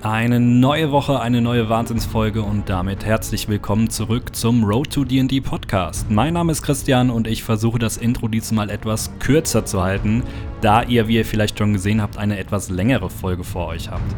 [0.00, 5.40] Eine neue Woche, eine neue Wahnsinnsfolge und damit herzlich willkommen zurück zum Road to DD
[5.40, 6.08] Podcast.
[6.08, 10.22] Mein Name ist Christian und ich versuche das Intro diesmal etwas kürzer zu halten,
[10.60, 14.14] da ihr, wie ihr vielleicht schon gesehen habt, eine etwas längere Folge vor euch habt.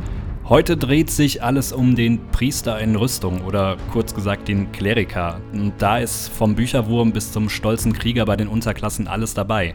[0.50, 5.40] Heute dreht sich alles um den Priester in Rüstung oder kurz gesagt den Kleriker.
[5.54, 9.74] Und da ist vom Bücherwurm bis zum stolzen Krieger bei den Unterklassen alles dabei.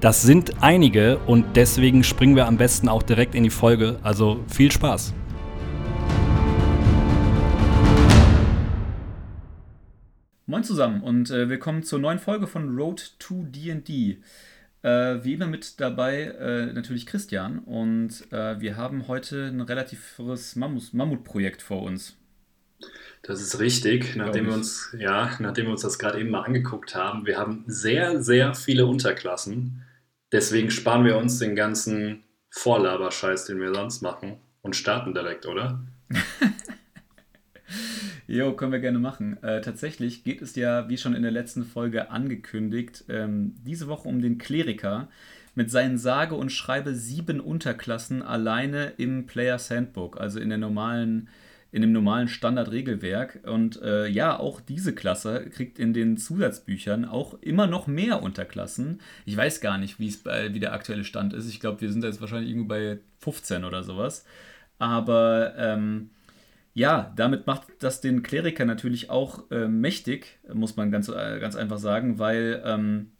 [0.00, 4.00] Das sind einige und deswegen springen wir am besten auch direkt in die Folge.
[4.02, 5.14] Also viel Spaß!
[10.46, 14.18] Moin zusammen und äh, willkommen zur neuen Folge von Road to DD.
[14.82, 20.54] Äh, wie immer mit dabei äh, natürlich Christian und äh, wir haben heute ein relatives
[20.54, 22.18] Mammut Mammutprojekt vor uns.
[23.22, 26.94] Das ist richtig, nachdem wir uns, ja, nachdem wir uns das gerade eben mal angeguckt
[26.94, 27.24] haben.
[27.24, 29.82] Wir haben sehr, sehr viele Unterklassen.
[30.30, 35.82] Deswegen sparen wir uns den ganzen Vorlaberscheiß, den wir sonst machen und starten direkt, oder?
[38.26, 39.42] Jo, können wir gerne machen.
[39.42, 44.08] Äh, tatsächlich geht es ja, wie schon in der letzten Folge angekündigt, ähm, diese Woche
[44.08, 45.08] um den Kleriker
[45.54, 51.28] mit seinen sage und schreibe sieben Unterklassen alleine im Players Handbook, also in der normalen
[51.70, 53.40] in dem normalen Standardregelwerk.
[53.46, 59.00] Und äh, ja, auch diese Klasse kriegt in den Zusatzbüchern auch immer noch mehr Unterklassen.
[59.26, 61.48] Ich weiß gar nicht, wie wie der aktuelle Stand ist.
[61.48, 64.24] Ich glaube, wir sind jetzt wahrscheinlich irgendwo bei 15 oder sowas.
[64.78, 66.10] Aber ähm,
[66.74, 71.54] ja, damit macht das den Kleriker natürlich auch äh, mächtig, muss man ganz, äh, ganz
[71.54, 73.12] einfach sagen, weil ähm,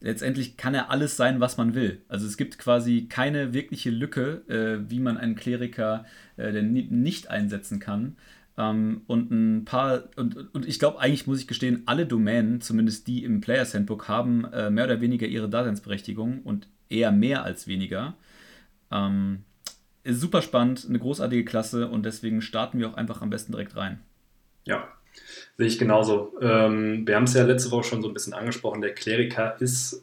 [0.00, 2.02] letztendlich kann er alles sein, was man will.
[2.08, 6.04] Also es gibt quasi keine wirkliche Lücke, äh, wie man einen Kleriker
[6.36, 8.16] äh, denn nicht einsetzen kann.
[8.56, 13.08] Ähm, und ein paar, und, und ich glaube, eigentlich muss ich gestehen, alle Domänen, zumindest
[13.08, 17.66] die im Players Handbook, haben äh, mehr oder weniger ihre Daseinsberechtigung und eher mehr als
[17.66, 18.14] weniger.
[18.92, 19.44] Ähm,
[20.08, 23.76] ist super spannend, eine großartige Klasse und deswegen starten wir auch einfach am besten direkt
[23.76, 24.00] rein.
[24.64, 24.88] Ja,
[25.56, 26.34] sehe ich genauso.
[26.40, 28.80] Ähm, wir haben es ja letzte Woche schon so ein bisschen angesprochen.
[28.80, 30.02] Der Kleriker ist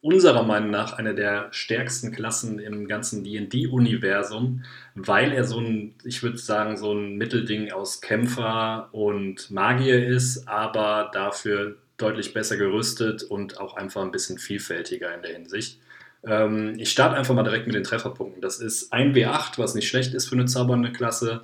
[0.00, 6.22] unserer Meinung nach eine der stärksten Klassen im ganzen DD-Universum, weil er so ein, ich
[6.22, 13.22] würde sagen, so ein Mittelding aus Kämpfer und Magier ist, aber dafür deutlich besser gerüstet
[13.22, 15.80] und auch einfach ein bisschen vielfältiger in der Hinsicht.
[16.28, 18.42] Ähm, ich starte einfach mal direkt mit den Trefferpunkten.
[18.42, 21.42] Das ist ein W8, was nicht schlecht ist für eine zaubernde Klasse.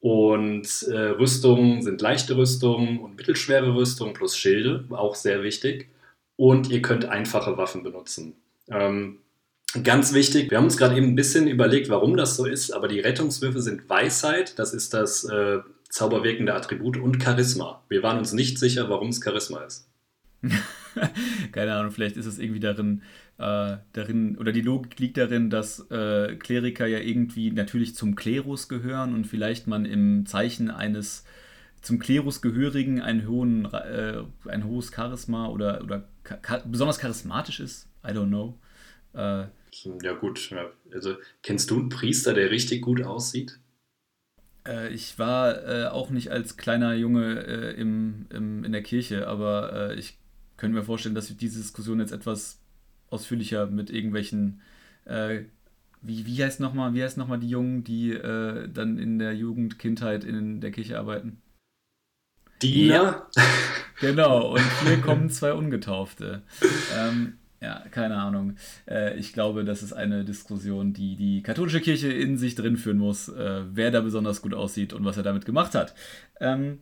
[0.00, 5.88] Und äh, Rüstungen sind leichte Rüstungen und mittelschwere Rüstungen plus Schilde, auch sehr wichtig.
[6.36, 8.34] Und ihr könnt einfache Waffen benutzen.
[8.68, 9.20] Ähm,
[9.82, 12.88] ganz wichtig, wir haben uns gerade eben ein bisschen überlegt, warum das so ist, aber
[12.88, 17.82] die Rettungswürfe sind Weisheit, das ist das äh, zauberwirkende Attribut, und Charisma.
[17.88, 19.88] Wir waren uns nicht sicher, warum es Charisma ist.
[21.52, 23.02] Keine Ahnung, vielleicht ist es irgendwie darin,
[23.38, 28.68] äh, darin, oder die Logik liegt darin, dass äh, Kleriker ja irgendwie natürlich zum Klerus
[28.68, 31.24] gehören und vielleicht man im Zeichen eines
[31.80, 36.08] zum Klerus gehörigen ein, hohen, äh, ein hohes Charisma oder, oder
[36.64, 37.88] besonders charismatisch ist.
[38.04, 38.58] I don't know.
[39.12, 39.46] Äh,
[40.02, 40.50] ja, gut.
[40.92, 43.58] Also, kennst du einen Priester, der richtig gut aussieht?
[44.66, 47.40] Äh, ich war auch nicht als kleiner Junge
[47.72, 50.18] im, im, in der Kirche, aber ich
[50.56, 52.63] könnte mir vorstellen, dass wir diese Diskussion jetzt etwas
[53.14, 54.60] ausführlicher mit irgendwelchen,
[55.04, 55.44] äh,
[56.02, 59.78] wie, wie heißt nochmal, wie heißt nochmal die Jungen, die äh, dann in der Jugend,
[59.78, 61.40] Kindheit in der Kirche arbeiten?
[62.60, 62.94] Diener?
[62.94, 63.26] Ja,
[64.00, 66.42] genau, und hier kommen zwei Ungetaufte.
[66.96, 68.56] Ähm, ja, keine Ahnung.
[68.86, 72.98] Äh, ich glaube, das ist eine Diskussion, die die katholische Kirche in sich drin führen
[72.98, 75.94] muss, äh, wer da besonders gut aussieht und was er damit gemacht hat.
[76.40, 76.80] Ähm,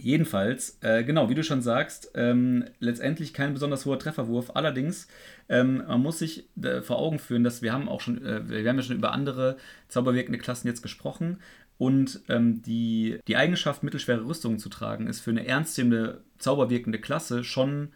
[0.00, 4.52] Jedenfalls, äh, genau, wie du schon sagst, ähm, letztendlich kein besonders hoher Trefferwurf.
[4.54, 5.08] Allerdings,
[5.48, 8.68] ähm, man muss sich äh, vor Augen führen, dass wir haben auch schon, äh, wir
[8.68, 9.56] haben ja schon über andere
[9.88, 11.38] zauberwirkende Klassen jetzt gesprochen.
[11.78, 17.42] Und ähm, die, die Eigenschaft, mittelschwere Rüstungen zu tragen, ist für eine ernsthebende, zauberwirkende Klasse
[17.42, 17.88] schon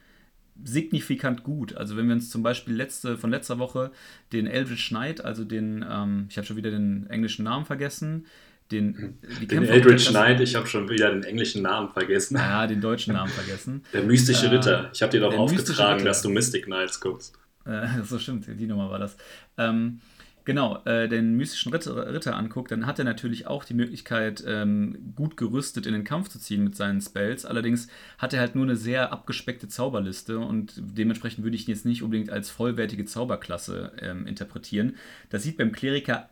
[0.63, 1.77] signifikant gut.
[1.77, 3.93] Also wenn wir uns zum Beispiel letzte, von letzter Woche
[4.33, 8.27] den Eldritch Knight, also den, ähm, ich habe schon wieder den englischen Namen vergessen,
[8.73, 12.37] den, den Eldritch Knight, ich habe schon wieder den englischen Namen vergessen.
[12.37, 13.85] Ja, den deutschen Namen vergessen.
[13.93, 14.91] Der mystische äh, Ritter.
[14.93, 17.39] Ich habe dir doch aufgetragen, dass du Mystic Knights guckst.
[17.65, 19.17] Äh, so stimmt, die Nummer war das.
[19.59, 20.01] Ähm,
[20.45, 25.13] genau, äh, den mystischen Ritter, Ritter, anguckt, dann hat er natürlich auch die Möglichkeit, ähm,
[25.15, 27.45] gut gerüstet in den Kampf zu ziehen mit seinen Spells.
[27.45, 27.89] Allerdings
[28.19, 32.03] hat er halt nur eine sehr abgespeckte Zauberliste und dementsprechend würde ich ihn jetzt nicht
[32.03, 34.97] unbedingt als vollwertige Zauberklasse ähm, interpretieren.
[35.31, 36.29] Das sieht beim Kleriker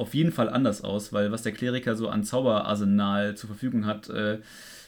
[0.00, 4.08] auf jeden Fall anders aus, weil was der Kleriker so an Zauberarsenal zur Verfügung hat,
[4.08, 4.38] äh,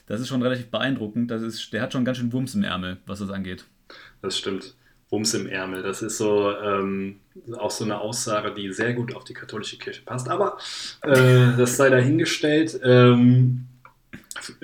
[0.07, 1.31] das ist schon relativ beeindruckend.
[1.31, 3.65] Das ist, der hat schon ganz schön Wumms im Ärmel, was das angeht.
[4.21, 4.75] Das stimmt.
[5.09, 5.83] Bums im Ärmel.
[5.83, 7.19] Das ist so ähm,
[7.57, 10.27] auch so eine Aussage, die sehr gut auf die katholische Kirche passt.
[10.27, 10.57] Aber
[11.03, 12.79] äh, das sei dahingestellt.
[12.83, 13.67] Ähm,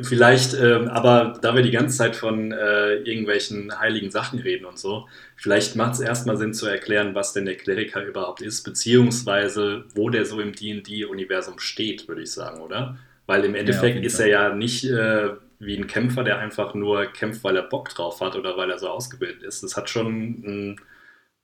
[0.02, 4.78] vielleicht, äh, aber da wir die ganze Zeit von äh, irgendwelchen heiligen Sachen reden und
[4.78, 9.86] so, vielleicht macht es erstmal Sinn zu erklären, was denn der Kleriker überhaupt ist, beziehungsweise
[9.96, 12.98] wo der so im DD-Universum steht, würde ich sagen, oder?
[13.26, 15.30] Weil im Endeffekt ja, ist er ja nicht äh,
[15.60, 18.80] wie ein Kämpfer, der einfach nur kämpft, weil er Bock drauf hat oder weil er
[18.80, 19.62] so ausgebildet ist.
[19.62, 20.82] Das hat schon einen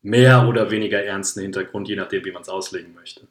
[0.02, 3.28] mehr oder weniger ernsten Hintergrund, je nachdem, wie man es auslegen möchte.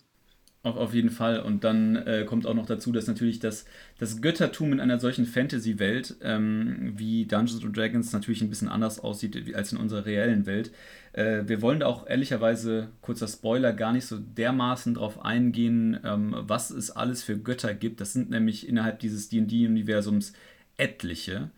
[0.64, 1.40] Auf, auf jeden Fall.
[1.40, 3.66] Und dann äh, kommt auch noch dazu, dass natürlich das,
[3.99, 9.55] das Göttertum in einer solchen Fantasy-Welt ähm, wie Dungeons Dragons natürlich ein bisschen anders aussieht
[9.55, 10.72] als in unserer reellen Welt.
[11.12, 16.34] Äh, wir wollen da auch ehrlicherweise, kurzer Spoiler, gar nicht so dermaßen drauf eingehen, ähm,
[16.34, 18.00] was es alles für Götter gibt.
[18.00, 20.32] Das sind nämlich innerhalb dieses DD-Universums
[20.78, 21.50] etliche.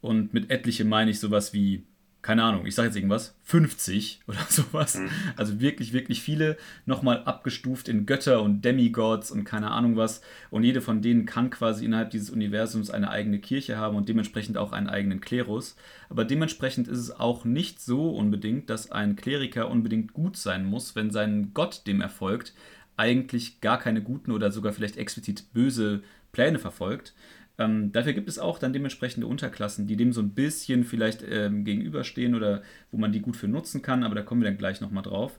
[0.00, 1.82] Und mit etliche meine ich sowas wie
[2.22, 4.96] keine Ahnung, ich sage jetzt irgendwas, 50 oder sowas.
[4.96, 5.10] Mhm.
[5.36, 10.22] Also wirklich, wirklich viele nochmal abgestuft in Götter und Demigods und keine Ahnung was.
[10.50, 14.56] Und jede von denen kann quasi innerhalb dieses Universums eine eigene Kirche haben und dementsprechend
[14.56, 15.74] auch einen eigenen Klerus.
[16.08, 20.94] Aber dementsprechend ist es auch nicht so unbedingt, dass ein Kleriker unbedingt gut sein muss,
[20.94, 22.54] wenn sein Gott dem erfolgt,
[22.96, 27.14] eigentlich gar keine guten oder sogar vielleicht explizit böse Pläne verfolgt,
[27.58, 31.64] ähm, dafür gibt es auch dann dementsprechende Unterklassen, die dem so ein bisschen vielleicht ähm,
[31.64, 34.80] gegenüberstehen oder wo man die gut für nutzen kann, aber da kommen wir dann gleich
[34.80, 35.38] nochmal drauf.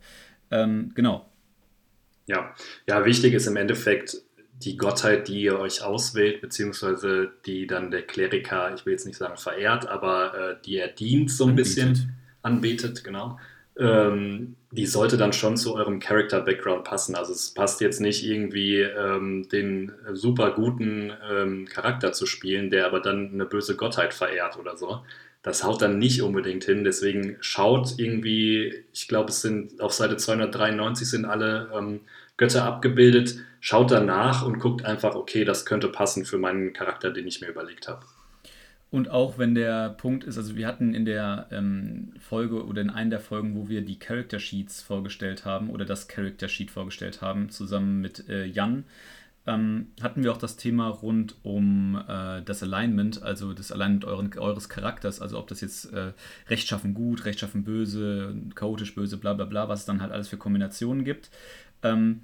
[0.51, 1.29] Ähm, genau.
[2.25, 2.53] Ja.
[2.87, 4.17] ja, wichtig ist im Endeffekt
[4.53, 9.17] die Gottheit, die ihr euch auswählt, beziehungsweise die dann der Kleriker, ich will jetzt nicht
[9.17, 11.75] sagen verehrt, aber äh, die er dient so ein anbetet.
[11.75, 13.37] bisschen, anbetet, genau
[13.79, 17.15] ähm, die sollte dann schon zu eurem Character-Background passen.
[17.15, 22.85] Also es passt jetzt nicht irgendwie ähm, den super guten ähm, Charakter zu spielen, der
[22.85, 25.01] aber dann eine böse Gottheit verehrt oder so.
[25.43, 26.83] Das haut dann nicht unbedingt hin.
[26.83, 32.01] Deswegen schaut irgendwie, ich glaube, es sind auf Seite 293 sind alle ähm,
[32.37, 33.35] Götter abgebildet.
[33.59, 37.47] Schaut danach und guckt einfach, okay, das könnte passen für meinen Charakter, den ich mir
[37.47, 38.05] überlegt habe.
[38.93, 42.91] Und auch wenn der Punkt ist, also wir hatten in der ähm, Folge oder in
[42.91, 47.19] einer der Folgen, wo wir die Character Sheets vorgestellt haben oder das Character Sheet vorgestellt
[47.19, 48.83] haben, zusammen mit äh, Jan,
[49.47, 54.31] ähm, hatten wir auch das Thema rund um äh, das Alignment, also das Alignment euren,
[54.37, 56.13] eures Charakters, also ob das jetzt äh,
[56.47, 60.37] rechtschaffen gut, rechtschaffen böse, chaotisch böse, bla bla bla, was es dann halt alles für
[60.37, 61.31] Kombinationen gibt.
[61.81, 62.21] Ähm,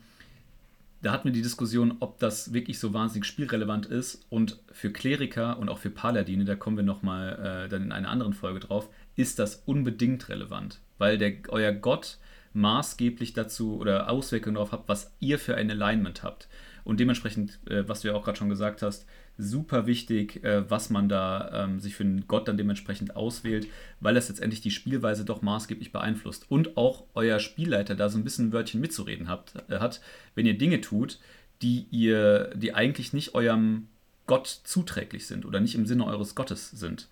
[1.01, 4.25] da hatten wir die Diskussion, ob das wirklich so wahnsinnig spielrelevant ist.
[4.29, 8.09] Und für Kleriker und auch für Paladine, da kommen wir nochmal äh, dann in einer
[8.09, 10.79] anderen Folge drauf, ist das unbedingt relevant.
[10.97, 12.17] Weil der, euer Gott
[12.53, 16.49] maßgeblich dazu oder Auswirkungen darauf hat, was ihr für ein Alignment habt.
[16.83, 19.05] Und dementsprechend, äh, was du ja auch gerade schon gesagt hast,
[19.39, 23.67] super wichtig, äh, was man da ähm, sich für einen Gott dann dementsprechend auswählt,
[24.01, 26.45] weil das letztendlich die Spielweise doch maßgeblich beeinflusst.
[26.49, 30.01] Und auch euer Spielleiter da so ein bisschen ein Wörtchen mitzureden habt, äh, hat,
[30.35, 31.19] wenn ihr Dinge tut,
[31.61, 33.87] die ihr, die eigentlich nicht eurem
[34.27, 37.07] Gott zuträglich sind oder nicht im Sinne eures Gottes sind.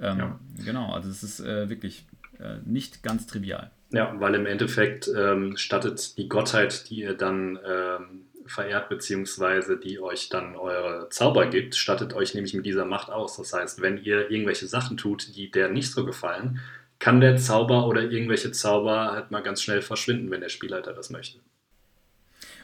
[0.00, 0.40] Ähm, ja.
[0.64, 2.06] Genau, also es ist äh, wirklich
[2.40, 3.70] äh, nicht ganz trivial.
[3.90, 10.00] Ja, weil im Endeffekt ähm, stattet die Gottheit, die ihr dann ähm, verehrt, beziehungsweise die
[10.00, 13.36] euch dann eure Zauber gibt, stattet euch nämlich mit dieser Macht aus.
[13.36, 16.60] Das heißt, wenn ihr irgendwelche Sachen tut, die der nicht so gefallen,
[16.98, 21.10] kann der Zauber oder irgendwelche Zauber halt mal ganz schnell verschwinden, wenn der Spielleiter das
[21.10, 21.38] möchte.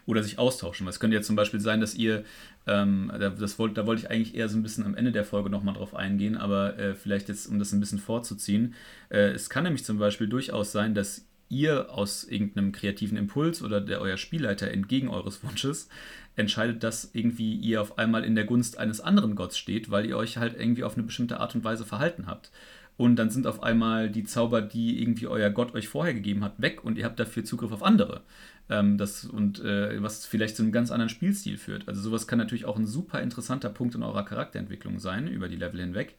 [0.04, 0.88] Oder sich austauschen.
[0.88, 2.24] Es könnte ja zum Beispiel sein, dass ihr,
[2.66, 5.48] ähm, das wollt, da wollte ich eigentlich eher so ein bisschen am Ende der Folge
[5.48, 8.74] nochmal drauf eingehen, aber äh, vielleicht jetzt, um das ein bisschen vorzuziehen.
[9.10, 13.80] Äh, es kann nämlich zum Beispiel durchaus sein, dass ihr aus irgendeinem kreativen Impuls oder
[13.80, 15.88] der euer Spielleiter entgegen eures Wunsches
[16.34, 20.16] entscheidet, dass irgendwie ihr auf einmal in der Gunst eines anderen Gotts steht, weil ihr
[20.16, 22.50] euch halt irgendwie auf eine bestimmte Art und Weise verhalten habt.
[22.96, 26.60] Und dann sind auf einmal die Zauber, die irgendwie euer Gott euch vorher gegeben hat,
[26.60, 28.22] weg und ihr habt dafür Zugriff auf andere.
[28.70, 31.88] Ähm, das, und äh, was vielleicht zu einem ganz anderen Spielstil führt.
[31.88, 35.56] Also sowas kann natürlich auch ein super interessanter Punkt in eurer Charakterentwicklung sein, über die
[35.56, 36.16] Level hinweg.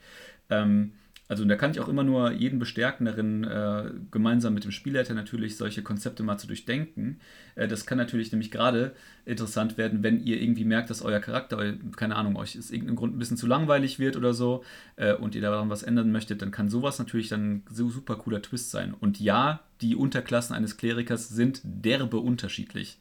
[0.50, 0.94] Ähm,
[1.34, 5.16] also da kann ich auch immer nur jeden bestärken darin, äh, gemeinsam mit dem Spielleiter
[5.16, 7.20] natürlich solche Konzepte mal zu durchdenken.
[7.56, 11.74] Äh, das kann natürlich nämlich gerade interessant werden, wenn ihr irgendwie merkt, dass euer Charakter,
[11.96, 14.64] keine Ahnung, euch aus irgendeinem Grund ein bisschen zu langweilig wird oder so
[14.96, 18.44] äh, und ihr daran was ändern möchtet, dann kann sowas natürlich dann so super cooler
[18.44, 18.94] Twist sein.
[18.94, 23.00] Und ja, die Unterklassen eines Klerikers sind derbe unterschiedlich,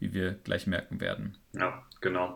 [0.00, 1.36] wie wir gleich merken werden.
[1.52, 2.34] Ja, genau.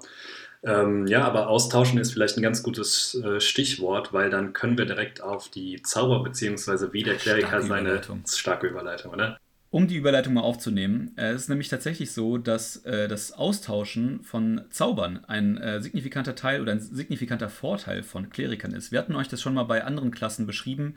[0.64, 4.84] Ähm, ja, aber austauschen ist vielleicht ein ganz gutes äh, Stichwort, weil dann können wir
[4.84, 9.38] direkt auf die Zauber beziehungsweise wie der Kleriker seine starke Überleitung, oder?
[9.72, 14.22] Um die Überleitung mal aufzunehmen, äh, es ist nämlich tatsächlich so, dass äh, das Austauschen
[14.22, 18.92] von Zaubern ein äh, signifikanter Teil oder ein signifikanter Vorteil von Klerikern ist.
[18.92, 20.94] Wir hatten euch das schon mal bei anderen Klassen beschrieben,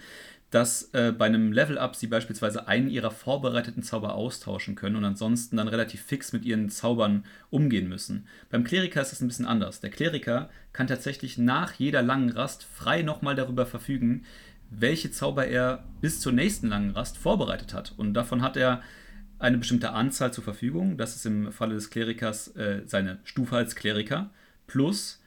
[0.51, 5.57] dass äh, bei einem Level-Up sie beispielsweise einen ihrer vorbereiteten Zauber austauschen können und ansonsten
[5.57, 8.27] dann relativ fix mit ihren Zaubern umgehen müssen.
[8.49, 9.81] Beim Kleriker ist es ein bisschen anders.
[9.81, 14.23] Der Kleriker kann tatsächlich nach jeder langen Rast frei nochmal darüber verfügen,
[14.69, 17.93] welche Zauber er bis zur nächsten langen Rast vorbereitet hat.
[17.97, 18.81] Und davon hat er
[19.39, 20.97] eine bestimmte Anzahl zur Verfügung.
[20.97, 24.29] Das ist im Falle des Klerikers äh, seine Stufe als Kleriker
[24.67, 25.21] plus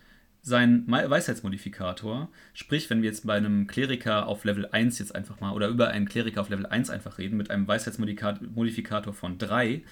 [0.48, 2.28] sein Weisheitsmodifikator.
[2.54, 5.88] Sprich, wenn wir jetzt bei einem Kleriker auf Level 1 jetzt einfach mal oder über
[5.88, 9.82] einen Kleriker auf Level 1 einfach reden mit einem Weisheitsmodifikator von 3,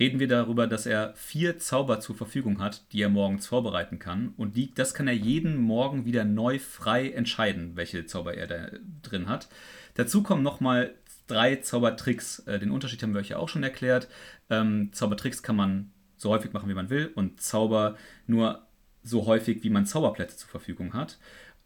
[0.00, 4.34] reden wir darüber, dass er vier Zauber zur Verfügung hat, die er morgens vorbereiten kann.
[4.36, 8.66] Und die, das kann er jeden Morgen wieder neu frei entscheiden, welche Zauber er da
[9.02, 9.48] drin hat.
[9.94, 10.94] Dazu kommen nochmal
[11.26, 12.40] drei Zaubertricks.
[12.40, 14.08] Äh, den Unterschied haben wir euch ja auch schon erklärt.
[14.50, 17.96] Ähm, Zaubertricks kann man so häufig machen, wie man will, und Zauber
[18.26, 18.66] nur
[19.02, 21.18] so häufig, wie man Zauberplätze zur Verfügung hat.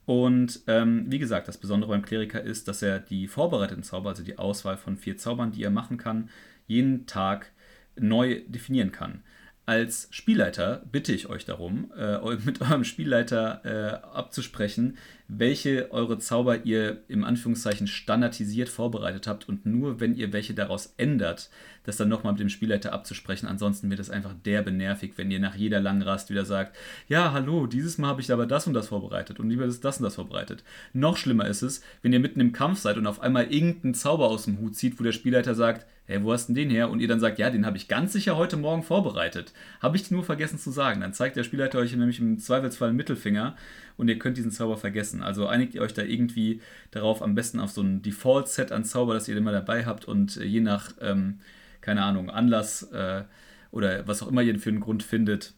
[0.07, 4.23] Und ähm, wie gesagt, das Besondere beim Kleriker ist, dass er die vorbereiteten Zauber, also
[4.23, 6.31] die Auswahl von vier Zaubern, die er machen kann,
[6.67, 7.53] jeden Tag
[7.97, 9.23] neu definieren kann.
[9.65, 14.97] Als Spielleiter bitte ich euch darum, äh, mit eurem Spielleiter äh, abzusprechen,
[15.29, 20.95] welche eure Zauber ihr im Anführungszeichen standardisiert vorbereitet habt und nur wenn ihr welche daraus
[20.97, 21.51] ändert,
[21.85, 23.47] das dann nochmal mit dem Spielleiter abzusprechen.
[23.47, 26.77] Ansonsten wird es einfach derbe nervig, wenn ihr nach jeder langen Rast wieder sagt,
[27.09, 30.05] ja, hallo, dieses Mal habe ich aber das und das vorbereitet und lieber das und
[30.05, 30.63] das vorbereitet.
[30.93, 34.29] Noch schlimmer ist es, wenn ihr mitten im Kampf seid und auf einmal irgendeinen Zauber
[34.29, 36.91] aus dem Hut zieht, wo der Spielleiter sagt, hey, wo hast du den her?
[36.91, 39.53] Und ihr dann sagt, ja, den habe ich ganz sicher heute Morgen vorbereitet.
[39.81, 41.01] Habe ich nur vergessen zu sagen.
[41.01, 43.57] Dann zeigt der Spielleiter euch nämlich im Zweifelsfall einen Mittelfinger
[43.97, 45.23] und ihr könnt diesen Zauber vergessen.
[45.23, 46.61] Also einigt ihr euch da irgendwie
[46.91, 50.37] darauf, am besten auf so ein Default-Set an Zauber, das ihr immer dabei habt und
[50.37, 51.41] äh, je nach, ähm,
[51.81, 53.25] keine Ahnung, Anlass äh,
[53.71, 55.55] oder was auch immer ihr für einen Grund findet,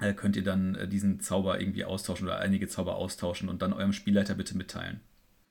[0.00, 3.72] äh, könnt ihr dann äh, diesen Zauber irgendwie austauschen oder einige Zauber austauschen und dann
[3.72, 5.00] eurem Spielleiter bitte mitteilen.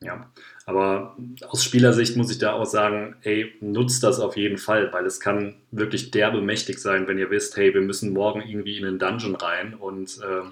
[0.01, 0.31] Ja,
[0.65, 1.17] aber
[1.49, 5.19] aus Spielersicht muss ich da auch sagen, ey, nutzt das auf jeden Fall, weil es
[5.19, 8.97] kann wirklich derbe mächtig sein, wenn ihr wisst, hey, wir müssen morgen irgendwie in einen
[8.97, 10.47] Dungeon rein und äh,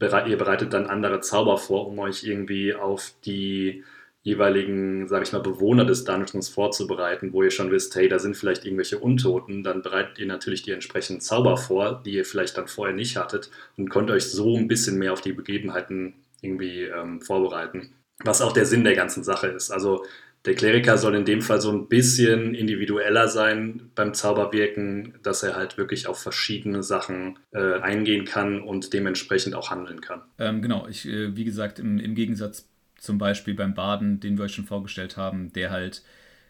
[0.00, 3.84] ihr bereitet dann andere Zauber vor, um euch irgendwie auf die
[4.22, 8.36] jeweiligen, sage ich mal, Bewohner des Dungeons vorzubereiten, wo ihr schon wisst, hey, da sind
[8.36, 12.66] vielleicht irgendwelche Untoten, dann bereitet ihr natürlich die entsprechenden Zauber vor, die ihr vielleicht dann
[12.66, 17.20] vorher nicht hattet und könnt euch so ein bisschen mehr auf die Begebenheiten irgendwie ähm,
[17.20, 17.92] vorbereiten
[18.24, 19.70] was auch der Sinn der ganzen Sache ist.
[19.70, 20.04] Also
[20.46, 25.56] der Kleriker soll in dem Fall so ein bisschen individueller sein beim Zauberwirken, dass er
[25.56, 30.22] halt wirklich auf verschiedene Sachen äh, eingehen kann und dementsprechend auch handeln kann.
[30.38, 34.44] Ähm, genau, ich, äh, wie gesagt, im, im, Gegensatz zum Beispiel beim Baden, den wir
[34.44, 36.02] euch schon vorgestellt haben, der halt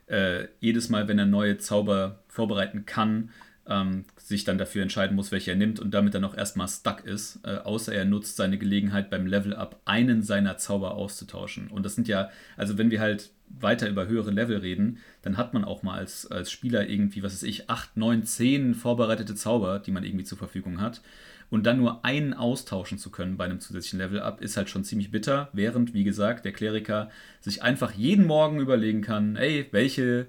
[0.07, 3.31] äh, jedes Mal, wenn er neue Zauber vorbereiten kann,
[3.69, 7.05] ähm, sich dann dafür entscheiden muss, welche er nimmt und damit dann auch erstmal stuck
[7.05, 11.69] ist, äh, außer er nutzt seine Gelegenheit beim Level-Up einen seiner Zauber auszutauschen.
[11.69, 15.55] Und das sind ja, also wenn wir halt weiter über höhere Level reden, dann hat
[15.55, 19.79] man auch mal als, als Spieler irgendwie, was weiß ich, 8, 9, 10 vorbereitete Zauber,
[19.79, 21.01] die man irgendwie zur Verfügung hat.
[21.49, 25.13] Und dann nur einen austauschen zu können bei einem zusätzlichen Level-Up ist halt schon ziemlich
[25.13, 27.09] bitter, während, wie gesagt, der Kleriker
[27.41, 30.27] sich einfach jeden Morgen überlegen kann, ey, welche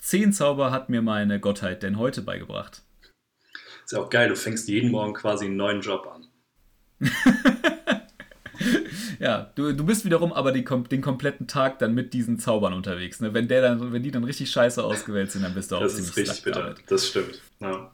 [0.00, 2.82] Zehn Zauber hat mir meine Gottheit denn heute beigebracht.
[3.84, 6.26] Ist ja auch geil, du fängst jeden Morgen quasi einen neuen Job an.
[9.20, 13.20] ja, du, du bist wiederum aber die, den kompletten Tag dann mit diesen Zaubern unterwegs.
[13.20, 13.34] Ne?
[13.34, 15.98] Wenn, der dann, wenn die dann richtig scheiße ausgewählt sind, dann bist du auch das
[15.98, 16.82] ist richtig bitter, damit.
[16.88, 17.40] das stimmt.
[17.60, 17.90] Ja.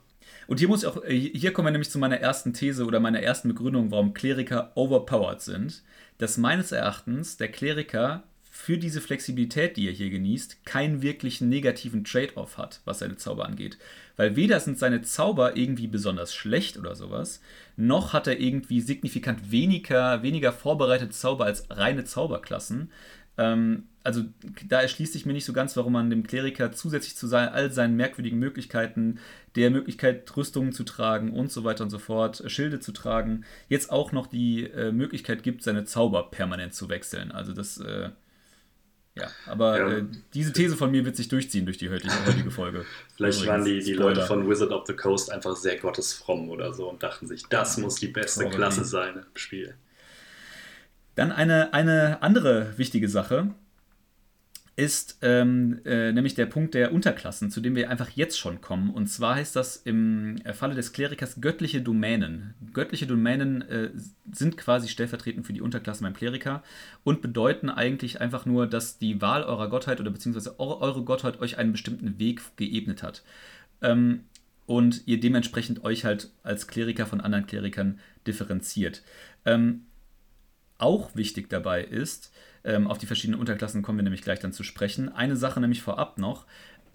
[0.47, 2.99] Und hier muss ich auch, äh, hier kommen wir nämlich zu meiner ersten These oder
[2.99, 5.83] meiner ersten Begründung, warum Kleriker overpowered sind.
[6.19, 8.23] Dass meines Erachtens der Kleriker
[8.67, 13.45] für diese Flexibilität, die er hier genießt, keinen wirklichen negativen Trade-off hat, was seine Zauber
[13.45, 13.77] angeht.
[14.17, 17.39] Weil weder sind seine Zauber irgendwie besonders schlecht oder sowas,
[17.77, 22.91] noch hat er irgendwie signifikant weniger, weniger vorbereitete Zauber als reine Zauberklassen.
[23.37, 24.25] Ähm, also
[24.67, 27.71] da erschließt sich mir nicht so ganz, warum man dem Kleriker zusätzlich zu sein, all
[27.71, 29.19] seinen merkwürdigen Möglichkeiten,
[29.55, 33.91] der Möglichkeit, Rüstungen zu tragen und so weiter und so fort, Schilde zu tragen, jetzt
[33.91, 37.31] auch noch die äh, Möglichkeit gibt, seine Zauber permanent zu wechseln.
[37.31, 38.09] Also das äh,
[39.21, 39.97] ja, aber ja.
[39.97, 42.85] Äh, diese These von mir wird sich durchziehen durch die heutige, heutige Folge.
[43.15, 46.73] Vielleicht Übrigens, waren die, die Leute von Wizard of the Coast einfach sehr gottesfromm oder
[46.73, 48.47] so und dachten sich, das muss die beste.
[48.49, 49.75] Klasse sein im Spiel.
[51.15, 53.53] Dann eine, eine andere wichtige Sache
[54.77, 58.91] ist ähm, äh, nämlich der Punkt der Unterklassen, zu dem wir einfach jetzt schon kommen.
[58.91, 62.53] Und zwar heißt das im Falle des Klerikers göttliche Domänen.
[62.73, 63.89] göttliche Domänen äh,
[64.31, 66.61] sind quasi stellvertretend für die Unterklassen beim Kleriker
[67.03, 71.57] und bedeuten eigentlich einfach nur, dass die Wahl eurer Gottheit oder beziehungsweise eure Gottheit euch
[71.57, 73.23] einen bestimmten Weg geebnet hat.
[73.81, 74.25] Ähm,
[74.67, 79.01] und ihr dementsprechend euch halt als Kleriker von anderen Klerikern differenziert.
[79.43, 79.87] Ähm,
[80.77, 82.31] auch wichtig dabei ist,
[82.63, 85.09] ähm, auf die verschiedenen Unterklassen kommen wir nämlich gleich dann zu sprechen.
[85.09, 86.45] Eine Sache nämlich vorab noch.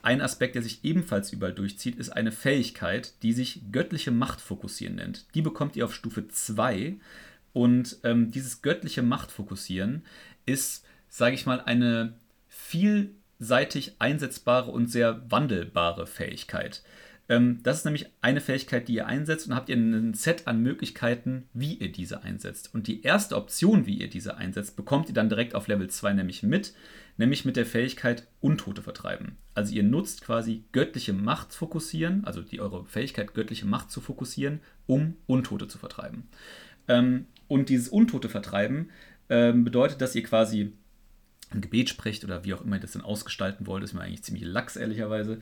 [0.03, 4.97] Ein Aspekt, der sich ebenfalls überall durchzieht, ist eine Fähigkeit, die sich göttliche Macht fokussieren
[4.97, 5.27] nennt.
[5.35, 6.97] Die bekommt ihr auf Stufe 2.
[7.53, 10.05] Und ähm, dieses göttliche Machtfokussieren
[10.47, 12.15] ist, sage ich mal, eine
[12.49, 16.83] vielseitig einsetzbare und sehr wandelbare Fähigkeit.
[17.33, 20.63] Ähm, das ist nämlich eine Fähigkeit, die ihr einsetzt und habt ihr ein Set an
[20.63, 22.75] Möglichkeiten, wie ihr diese einsetzt.
[22.75, 26.13] Und die erste Option, wie ihr diese einsetzt, bekommt ihr dann direkt auf Level 2
[26.13, 26.75] nämlich mit,
[27.17, 29.39] nämlich mit der Fähigkeit Untote vertreiben.
[29.55, 34.61] Also ihr nutzt quasi göttliche Macht fokussieren, also die eure Fähigkeit göttliche Macht zu fokussieren,
[34.87, 36.29] um Untote zu vertreiben.
[36.87, 38.91] Ähm, und dieses Untote vertreiben
[39.31, 40.75] ähm, bedeutet, dass ihr quasi
[41.55, 44.23] ein Gebet spricht oder wie auch immer ihr das dann ausgestalten wollt, ist mir eigentlich
[44.23, 45.41] ziemlich lax, ehrlicherweise,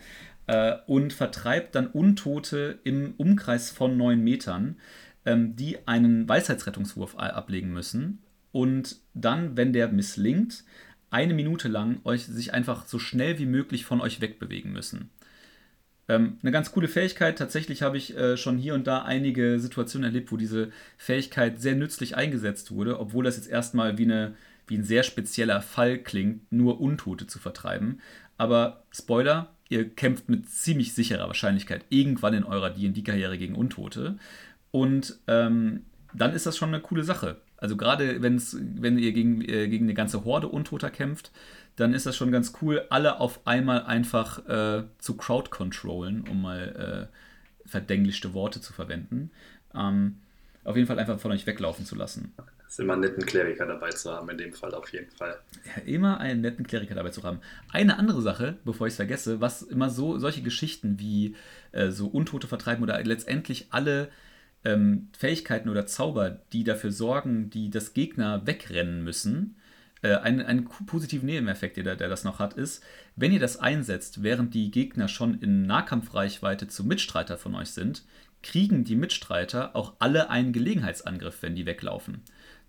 [0.51, 4.77] äh, und vertreibt dann Untote im Umkreis von neun Metern,
[5.25, 8.19] ähm, die einen Weisheitsrettungswurf ablegen müssen
[8.51, 10.65] und dann, wenn der misslingt,
[11.09, 15.11] eine Minute lang euch sich einfach so schnell wie möglich von euch wegbewegen müssen.
[16.09, 17.39] Ähm, eine ganz coole Fähigkeit.
[17.39, 21.77] Tatsächlich habe ich äh, schon hier und da einige Situationen erlebt, wo diese Fähigkeit sehr
[21.77, 24.35] nützlich eingesetzt wurde, obwohl das jetzt erstmal wie, eine,
[24.67, 28.01] wie ein sehr spezieller Fall klingt, nur Untote zu vertreiben.
[28.37, 34.19] Aber Spoiler, ihr kämpft mit ziemlich sicherer Wahrscheinlichkeit irgendwann in eurer DD-Karriere gegen Untote.
[34.73, 37.41] Und ähm, dann ist das schon eine coole Sache.
[37.57, 41.31] Also gerade wenn ihr gegen, äh, gegen eine ganze Horde Untoter kämpft,
[41.77, 47.09] dann ist das schon ganz cool, alle auf einmal einfach äh, zu crowd-controllen, um mal
[47.09, 49.31] äh, verdenglischte Worte zu verwenden.
[49.75, 50.17] Ähm,
[50.65, 52.33] auf jeden Fall einfach von euch weglaufen zu lassen.
[52.71, 55.41] Ist immer einen netten Kleriker dabei zu haben, in dem Fall auf jeden Fall.
[55.65, 57.41] Ja, immer einen netten Kleriker dabei zu haben.
[57.69, 61.35] Eine andere Sache, bevor ich es vergesse, was immer so solche Geschichten wie
[61.73, 64.09] äh, so Untote vertreiben oder letztendlich alle
[64.65, 69.57] ähm, Fähigkeiten oder Zauber, die dafür sorgen, die das Gegner wegrennen müssen,
[70.03, 72.85] äh, ein, ein positiver Nebeneffekt, der, der das noch hat, ist,
[73.17, 78.05] wenn ihr das einsetzt, während die Gegner schon in Nahkampfreichweite zu Mitstreiter von euch sind,
[78.45, 82.23] kriegen die Mitstreiter auch alle einen Gelegenheitsangriff, wenn die weglaufen.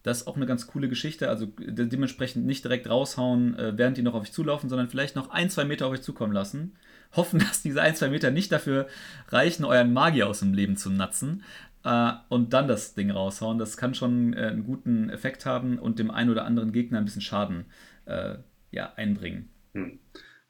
[0.03, 1.29] Das ist auch eine ganz coole Geschichte.
[1.29, 5.29] Also dementsprechend nicht direkt raushauen, äh, während die noch auf euch zulaufen, sondern vielleicht noch
[5.29, 6.75] ein, zwei Meter auf euch zukommen lassen.
[7.15, 8.87] Hoffen, dass diese ein, zwei Meter nicht dafür
[9.29, 11.43] reichen, euren Magier aus dem Leben zu natzen
[11.83, 13.57] äh, und dann das Ding raushauen.
[13.57, 17.05] Das kann schon äh, einen guten Effekt haben und dem einen oder anderen Gegner ein
[17.05, 17.65] bisschen Schaden
[18.05, 18.35] äh,
[18.71, 19.49] ja, einbringen.
[19.73, 19.99] Hm.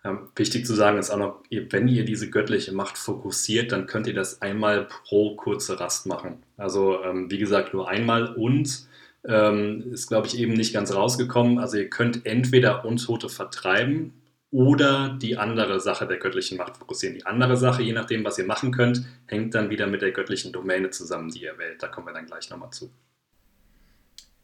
[0.03, 4.07] Ja, wichtig zu sagen ist auch noch, wenn ihr diese göttliche Macht fokussiert, dann könnt
[4.07, 6.37] ihr das einmal pro kurze Rast machen.
[6.57, 8.87] Also ähm, wie gesagt, nur einmal und
[9.23, 11.59] ähm, ist, glaube ich, eben nicht ganz rausgekommen.
[11.59, 14.13] Also ihr könnt entweder Untote vertreiben
[14.51, 17.15] oder die andere Sache der göttlichen Macht fokussieren.
[17.15, 20.51] Die andere Sache, je nachdem, was ihr machen könnt, hängt dann wieder mit der göttlichen
[20.51, 21.81] Domäne zusammen, die ihr wählt.
[21.81, 22.91] Da kommen wir dann gleich nochmal zu.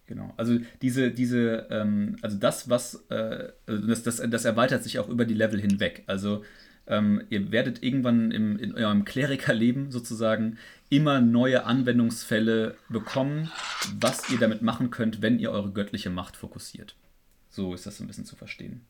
[0.05, 4.99] Genau, also diese, diese, ähm, also das, was, äh, also das, das, das erweitert sich
[4.99, 6.03] auch über die Level hinweg.
[6.07, 6.45] Also
[6.87, 10.57] ähm, ihr werdet irgendwann im, in eurem Klerikerleben sozusagen
[10.89, 13.51] immer neue Anwendungsfälle bekommen,
[13.99, 16.95] was ihr damit machen könnt, wenn ihr eure göttliche Macht fokussiert.
[17.49, 18.81] So ist das so ein bisschen zu verstehen.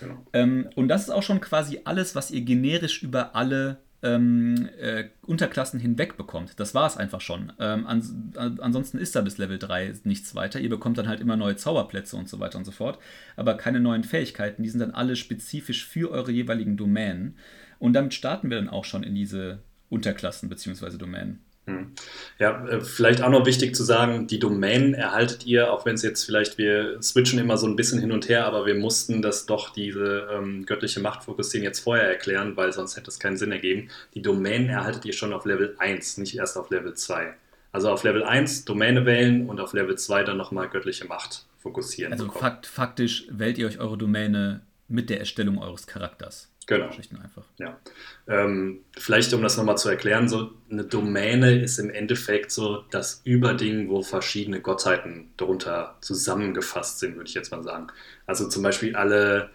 [0.00, 0.26] Genau.
[0.32, 5.04] Ähm, und das ist auch schon quasi alles, was ihr generisch über alle ähm, äh,
[5.22, 6.60] Unterklassen hinweg bekommt.
[6.60, 7.52] Das war es einfach schon.
[7.58, 10.60] Ähm, an, an, ansonsten ist da bis Level 3 nichts weiter.
[10.60, 12.98] Ihr bekommt dann halt immer neue Zauberplätze und so weiter und so fort,
[13.36, 14.62] aber keine neuen Fähigkeiten.
[14.62, 17.36] Die sind dann alle spezifisch für eure jeweiligen Domänen.
[17.78, 20.96] Und damit starten wir dann auch schon in diese Unterklassen bzw.
[20.96, 21.40] Domänen.
[21.68, 21.92] Hm.
[22.38, 26.02] Ja, äh, vielleicht auch noch wichtig zu sagen, die Domänen erhaltet ihr, auch wenn es
[26.02, 29.44] jetzt vielleicht, wir switchen immer so ein bisschen hin und her, aber wir mussten das
[29.44, 33.90] doch, diese ähm, göttliche Machtfokussieren jetzt vorher erklären, weil sonst hätte es keinen Sinn ergeben.
[34.14, 37.34] Die Domänen erhaltet ihr schon auf Level 1, nicht erst auf Level 2.
[37.70, 42.14] Also auf Level 1 Domäne wählen und auf Level 2 dann nochmal göttliche Macht fokussieren.
[42.14, 46.48] Also fakt, faktisch wählt ihr euch eure Domäne mit der Erstellung eures Charakters.
[46.68, 46.90] Genau.
[46.90, 47.44] einfach.
[47.58, 47.80] Ja.
[48.26, 53.22] Ähm, vielleicht, um das nochmal zu erklären, so eine Domäne ist im Endeffekt so das
[53.24, 57.86] Überding, wo verschiedene Gottheiten darunter zusammengefasst sind, würde ich jetzt mal sagen.
[58.26, 59.48] Also zum Beispiel alle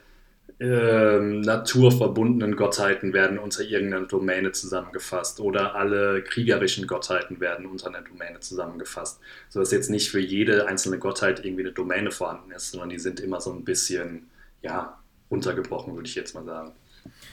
[0.60, 8.02] ähm, naturverbundenen Gottheiten werden unter irgendeiner Domäne zusammengefasst oder alle kriegerischen Gottheiten werden unter einer
[8.02, 9.20] Domäne zusammengefasst.
[9.50, 12.98] So dass jetzt nicht für jede einzelne Gottheit irgendwie eine Domäne vorhanden ist, sondern die
[12.98, 14.32] sind immer so ein bisschen,
[14.64, 14.98] ja,
[15.30, 16.74] untergebrochen, würde ich jetzt mal sagen.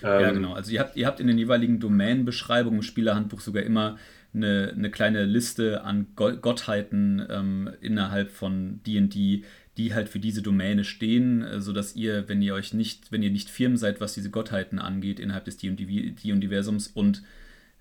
[0.03, 0.53] Ähm, ja, genau.
[0.55, 3.99] Also ihr habt, ihr habt in den jeweiligen Domänenbeschreibungen im Spielerhandbuch sogar immer
[4.33, 9.45] eine, eine kleine Liste an Gottheiten ähm, innerhalb von D&D,
[9.77, 13.31] die halt für diese Domäne stehen, äh, sodass ihr, wenn ihr euch nicht, wenn ihr
[13.31, 17.23] nicht firm seid, was diese Gottheiten angeht innerhalb des D&D-Universums und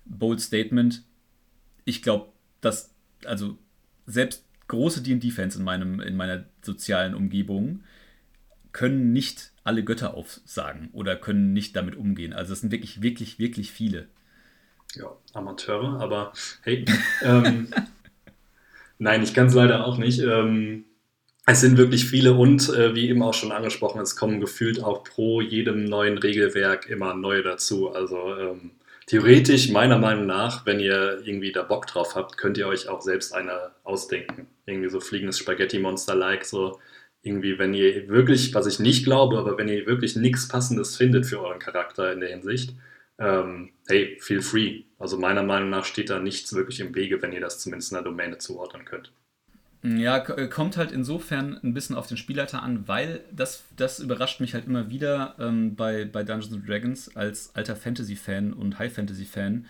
[0.04, 1.02] Bold Statement,
[1.84, 3.58] ich glaube, dass, also
[4.06, 7.80] selbst große D&D-Fans in, in meiner sozialen Umgebung
[8.72, 12.32] können nicht alle Götter aufsagen oder können nicht damit umgehen.
[12.32, 14.08] Also es sind wirklich, wirklich, wirklich viele.
[14.94, 16.84] Ja, Amateure, aber hey,
[17.22, 17.68] ähm,
[18.98, 20.20] nein, ich kann es leider auch nicht.
[20.20, 20.84] Ähm,
[21.46, 25.04] es sind wirklich viele und äh, wie eben auch schon angesprochen, es kommen gefühlt auch
[25.04, 27.92] pro jedem neuen Regelwerk immer neue dazu.
[27.92, 28.72] Also ähm,
[29.06, 33.00] theoretisch, meiner Meinung nach, wenn ihr irgendwie da Bock drauf habt, könnt ihr euch auch
[33.00, 34.46] selbst eine ausdenken.
[34.66, 36.78] Irgendwie so fliegendes Spaghetti-Monster-like, so
[37.22, 41.26] irgendwie, wenn ihr wirklich, was ich nicht glaube, aber wenn ihr wirklich nichts Passendes findet
[41.26, 42.74] für euren Charakter in der Hinsicht,
[43.18, 44.84] ähm, hey, feel free.
[44.98, 48.02] Also meiner Meinung nach steht da nichts wirklich im Wege, wenn ihr das zumindest einer
[48.02, 49.12] Domäne zuordnen könnt.
[49.82, 54.40] Ja, äh, kommt halt insofern ein bisschen auf den Spielleiter an, weil das, das überrascht
[54.40, 59.66] mich halt immer wieder ähm, bei, bei Dungeons Dragons als alter Fantasy-Fan und High-Fantasy-Fan.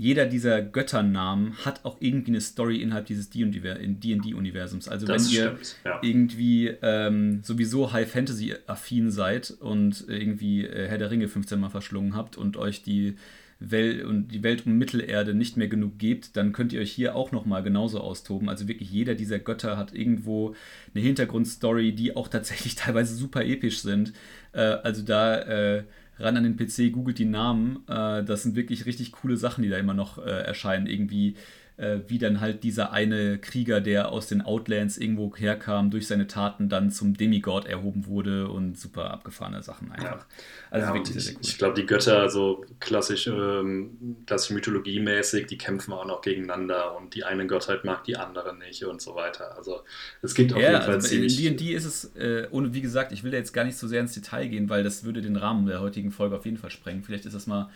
[0.00, 4.86] Jeder dieser Götternamen hat auch irgendwie eine Story innerhalb dieses D&D-Universums.
[4.86, 5.98] Also das wenn ihr ja.
[6.02, 12.36] irgendwie ähm, sowieso High-Fantasy-affin seid und irgendwie äh, Herr der Ringe 15 Mal verschlungen habt
[12.36, 13.16] und euch die
[13.58, 17.16] Welt und die Welt um Mittelerde nicht mehr genug gibt, dann könnt ihr euch hier
[17.16, 18.48] auch nochmal genauso austoben.
[18.48, 20.54] Also wirklich jeder dieser Götter hat irgendwo
[20.94, 24.12] eine Hintergrundstory, die auch tatsächlich teilweise super episch sind.
[24.52, 25.82] Äh, also da äh,
[26.18, 27.84] ran an den PC, googelt die Namen.
[27.88, 30.86] Äh, das sind wirklich richtig coole Sachen, die da immer noch äh, erscheinen.
[30.86, 31.36] Irgendwie
[31.78, 36.26] äh, wie dann halt dieser eine Krieger, der aus den Outlands irgendwo herkam, durch seine
[36.26, 40.20] Taten dann zum Demigod erhoben wurde und super abgefahrene Sachen einfach.
[40.20, 40.26] Ja.
[40.70, 41.40] Also ja, wirklich sehr, sehr cool.
[41.42, 46.96] Ich, ich glaube, die Götter, so klassisch, ähm, klassisch mythologiemäßig, die kämpfen auch noch gegeneinander
[46.96, 49.56] und die eine Gottheit mag die andere nicht und so weiter.
[49.56, 49.82] Also
[50.20, 51.44] es gibt auf ja, jeden Fall also ziemlich...
[51.44, 53.86] In D&D ist es, äh, ohne wie gesagt, ich will da jetzt gar nicht so
[53.86, 56.70] sehr ins Detail gehen, weil das würde den Rahmen der heutigen Folge auf jeden Fall
[56.70, 57.04] sprengen.
[57.04, 57.70] Vielleicht ist das mal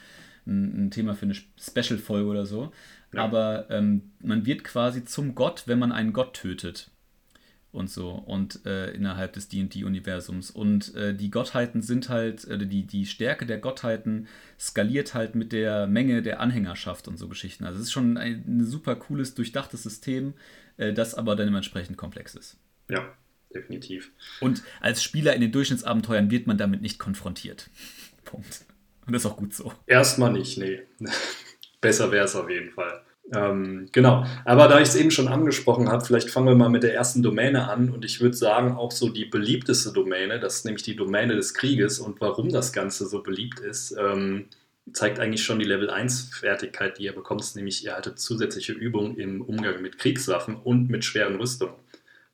[0.45, 2.73] ein, ein Thema für eine Special-Folge oder so.
[3.13, 3.25] Ja.
[3.25, 6.91] Aber ähm, man wird quasi zum Gott, wenn man einen Gott tötet.
[7.71, 8.11] Und so.
[8.11, 10.51] Und äh, innerhalb des DD-Universums.
[10.51, 14.29] Und äh, die Gottheiten sind halt, äh, die, die Stärke der Gottheiten
[14.61, 17.65] skaliert halt mit der Menge der Anhängerschaft und so Geschichten.
[17.65, 20.35] Also es ist schon ein, ein super cooles, durchdachtes System,
[20.77, 22.59] äh, das aber dann dementsprechend komplex ist.
[22.91, 23.11] Ja,
[23.55, 24.11] definitiv.
[24.41, 27.71] Und als Spieler in den Durchschnittsabenteuern wird man damit nicht konfrontiert.
[28.27, 28.67] Punkt.
[29.07, 29.73] Und das ist auch gut so.
[29.87, 30.81] Erstmal nicht, nee.
[31.83, 33.03] Besser wäre es auf jeden Fall.
[33.35, 36.83] Ähm, genau, aber da ich es eben schon angesprochen habe, vielleicht fangen wir mal mit
[36.83, 40.65] der ersten Domäne an und ich würde sagen, auch so die beliebteste Domäne, das ist
[40.65, 44.47] nämlich die Domäne des Krieges und warum das Ganze so beliebt ist, ähm,
[44.93, 49.17] zeigt eigentlich schon die Level 1 Fertigkeit, die ihr bekommt, nämlich ihr haltet zusätzliche Übungen
[49.17, 51.75] im Umgang mit Kriegswaffen und mit schweren Rüstungen.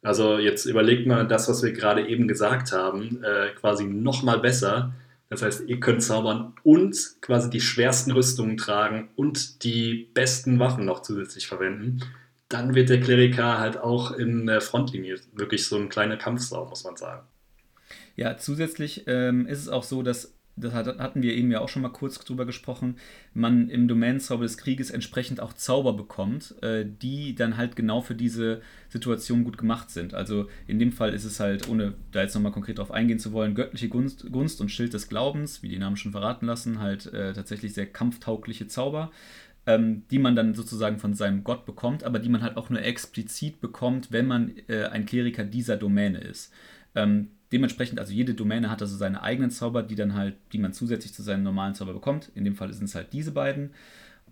[0.02, 4.92] Also jetzt überlegt mal das, was wir gerade eben gesagt haben, äh, quasi nochmal besser
[5.30, 10.84] das heißt, ihr könnt zaubern und quasi die schwersten Rüstungen tragen und die besten Waffen
[10.84, 12.02] noch zusätzlich verwenden.
[12.48, 16.84] Dann wird der Kleriker halt auch in der Frontlinie wirklich so ein kleiner Kampfsau, muss
[16.84, 17.26] man sagen.
[18.16, 21.82] Ja, zusätzlich ähm, ist es auch so, dass das hatten wir eben ja auch schon
[21.82, 22.96] mal kurz drüber gesprochen,
[23.34, 28.14] man im Domänenzauber des Krieges entsprechend auch Zauber bekommt, äh, die dann halt genau für
[28.14, 30.14] diese Situation gut gemacht sind.
[30.14, 33.32] Also in dem Fall ist es halt, ohne da jetzt nochmal konkret drauf eingehen zu
[33.32, 37.06] wollen, göttliche Gunst, Gunst und Schild des Glaubens, wie die Namen schon verraten lassen, halt
[37.12, 39.10] äh, tatsächlich sehr kampftaugliche Zauber.
[39.66, 42.80] Ähm, die man dann sozusagen von seinem Gott bekommt, aber die man halt auch nur
[42.80, 46.54] explizit bekommt, wenn man äh, ein Kleriker dieser Domäne ist.
[46.94, 50.72] Ähm, dementsprechend, also jede Domäne hat also seine eigenen Zauber, die dann halt, die man
[50.72, 52.30] zusätzlich zu seinen normalen Zauber bekommt.
[52.34, 53.70] In dem Fall sind es halt diese beiden.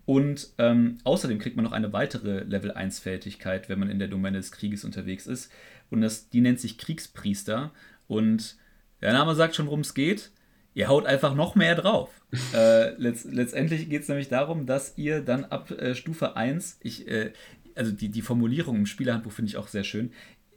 [0.05, 4.07] Und ähm, außerdem kriegt man noch eine weitere Level 1 Fähigkeit, wenn man in der
[4.07, 5.51] Domäne des Krieges unterwegs ist.
[5.89, 7.71] Und das, die nennt sich Kriegspriester.
[8.07, 8.55] Und
[9.01, 10.31] der Name sagt schon, worum es geht.
[10.73, 12.09] Ihr haut einfach noch mehr drauf.
[12.53, 17.07] äh, letzt, letztendlich geht es nämlich darum, dass ihr dann ab äh, Stufe 1, ich,
[17.07, 17.33] äh,
[17.75, 20.11] also die, die Formulierung im Spielerhandbuch finde ich auch sehr schön,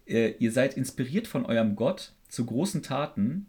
[0.06, 3.46] äh, ihr seid inspiriert von eurem Gott zu großen Taten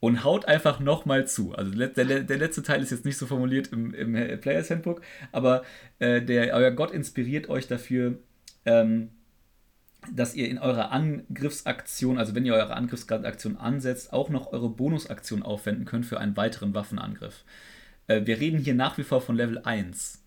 [0.00, 1.54] und haut einfach nochmal zu.
[1.54, 5.62] Also der, der, letzte Teil ist jetzt nicht so formuliert im, im Players Handbook, aber
[5.98, 8.18] äh, der, euer Gott inspiriert euch dafür,
[8.64, 9.10] ähm,
[10.12, 15.42] dass ihr in eurer Angriffsaktion, also wenn ihr eure Angriffsaktion ansetzt, auch noch eure Bonusaktion
[15.42, 17.44] aufwenden könnt für einen weiteren Waffenangriff.
[18.06, 20.22] Äh, wir reden hier nach wie vor von Level 1.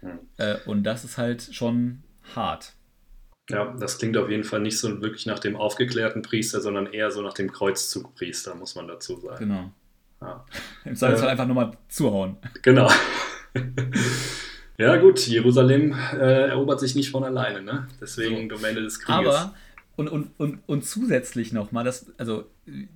[0.00, 0.18] Hm.
[0.38, 2.02] Äh, und das ist halt schon
[2.34, 2.72] hart.
[3.50, 7.10] Ja, das klingt auf jeden Fall nicht so wirklich nach dem aufgeklärten Priester, sondern eher
[7.10, 9.38] so nach dem Kreuzzugpriester, muss man dazu sagen.
[9.38, 9.70] Genau.
[10.20, 10.44] Ja.
[10.84, 12.36] Im Zweifelsfall äh, einfach nochmal zuhauen.
[12.62, 12.88] Genau.
[14.78, 17.88] ja, gut, Jerusalem äh, erobert sich nicht von alleine, ne?
[18.00, 18.56] Deswegen so.
[18.56, 19.34] Domäne des Krieges.
[19.34, 19.54] Aber
[19.94, 22.46] und, und, und, und zusätzlich nochmal, also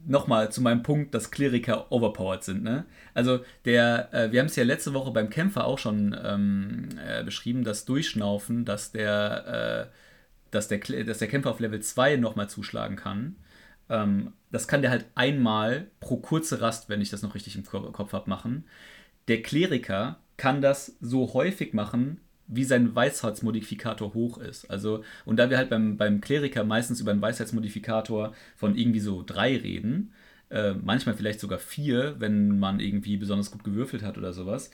[0.07, 2.63] nochmal zu meinem Punkt, dass Kleriker overpowered sind.
[2.63, 2.87] Ne?
[3.13, 7.23] Also der, äh, wir haben es ja letzte Woche beim Kämpfer auch schon ähm, äh,
[7.23, 9.97] beschrieben, das Durchschnaufen, dass der, äh,
[10.51, 13.37] dass der, dass der Kämpfer auf Level 2 nochmal zuschlagen kann.
[13.89, 17.65] Ähm, das kann der halt einmal pro kurze Rast, wenn ich das noch richtig im
[17.65, 18.65] Kopf habe, machen.
[19.29, 24.71] Der Kleriker kann das so häufig machen, wie sein Weisheitsmodifikator hoch ist.
[24.71, 29.25] Also, und da wir halt beim, beim Kleriker meistens über einen Weisheitsmodifikator von irgendwie so
[29.27, 30.13] drei reden,
[30.51, 34.71] äh, manchmal vielleicht sogar vier, wenn man irgendwie besonders gut gewürfelt hat oder sowas,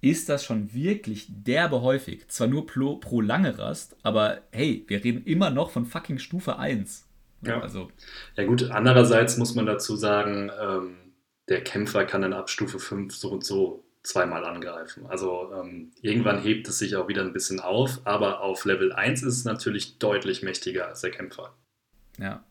[0.00, 2.28] ist das schon wirklich derbe häufig.
[2.28, 6.58] Zwar nur pro, pro lange Rast, aber hey, wir reden immer noch von fucking Stufe
[6.58, 7.06] 1.
[7.42, 7.90] Ja, also.
[8.36, 10.96] ja gut, andererseits muss man dazu sagen, ähm,
[11.48, 15.06] der Kämpfer kann dann ab Stufe 5 so und so zweimal angreifen.
[15.06, 19.22] Also ähm, irgendwann hebt es sich auch wieder ein bisschen auf, aber auf Level 1
[19.22, 21.54] ist es natürlich deutlich mächtiger als der Kämpfer.
[22.18, 22.44] Ja.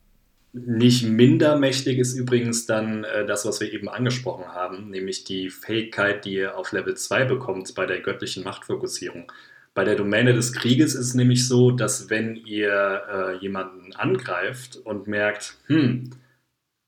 [0.51, 5.49] Nicht minder mächtig ist übrigens dann äh, das, was wir eben angesprochen haben, nämlich die
[5.49, 9.31] Fähigkeit, die ihr auf Level 2 bekommt bei der göttlichen Machtfokussierung.
[9.75, 14.77] Bei der Domäne des Krieges ist es nämlich so, dass wenn ihr äh, jemanden angreift
[14.83, 16.09] und merkt, hm,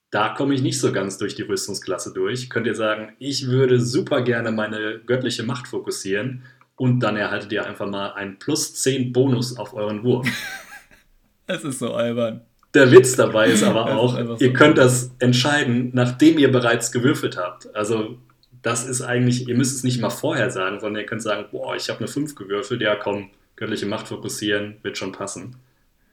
[0.10, 2.50] da komme ich nicht so ganz durch die Rüstungsklasse durch.
[2.50, 6.44] Könnt ihr sagen, ich würde super gerne meine göttliche Macht fokussieren
[6.76, 10.28] und dann erhaltet ihr einfach mal einen plus 10 Bonus auf euren Wurf.
[11.48, 12.46] Es ist so albern.
[12.74, 16.92] Der Witz dabei ist aber auch, ist so ihr könnt das entscheiden, nachdem ihr bereits
[16.92, 17.74] gewürfelt habt.
[17.76, 18.18] Also
[18.62, 21.76] das ist eigentlich, ihr müsst es nicht mal vorher sagen, sondern ihr könnt sagen, boah,
[21.76, 25.56] ich habe eine 5 gewürfelt, ja komm, göttliche Macht fokussieren, wird schon passen.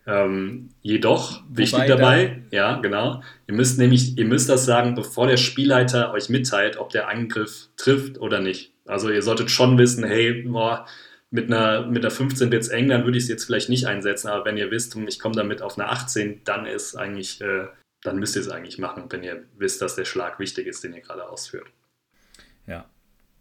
[0.06, 5.26] Ähm, jedoch, Wobei wichtig dabei, ja, genau, ihr müsst nämlich, ihr müsst das sagen, bevor
[5.26, 8.72] der Spielleiter euch mitteilt, ob der Angriff trifft oder nicht.
[8.86, 10.86] Also ihr solltet schon wissen, hey, boah,
[11.30, 13.86] mit einer, mit einer 15 wird es eng, dann würde ich es jetzt vielleicht nicht
[13.86, 17.66] einsetzen, aber wenn ihr wisst, ich komme damit auf eine 18, dann ist eigentlich, äh,
[18.02, 20.94] dann müsst ihr es eigentlich machen, wenn ihr wisst, dass der Schlag wichtig ist, den
[20.94, 21.66] ihr gerade ausführt.
[22.66, 22.88] Ja,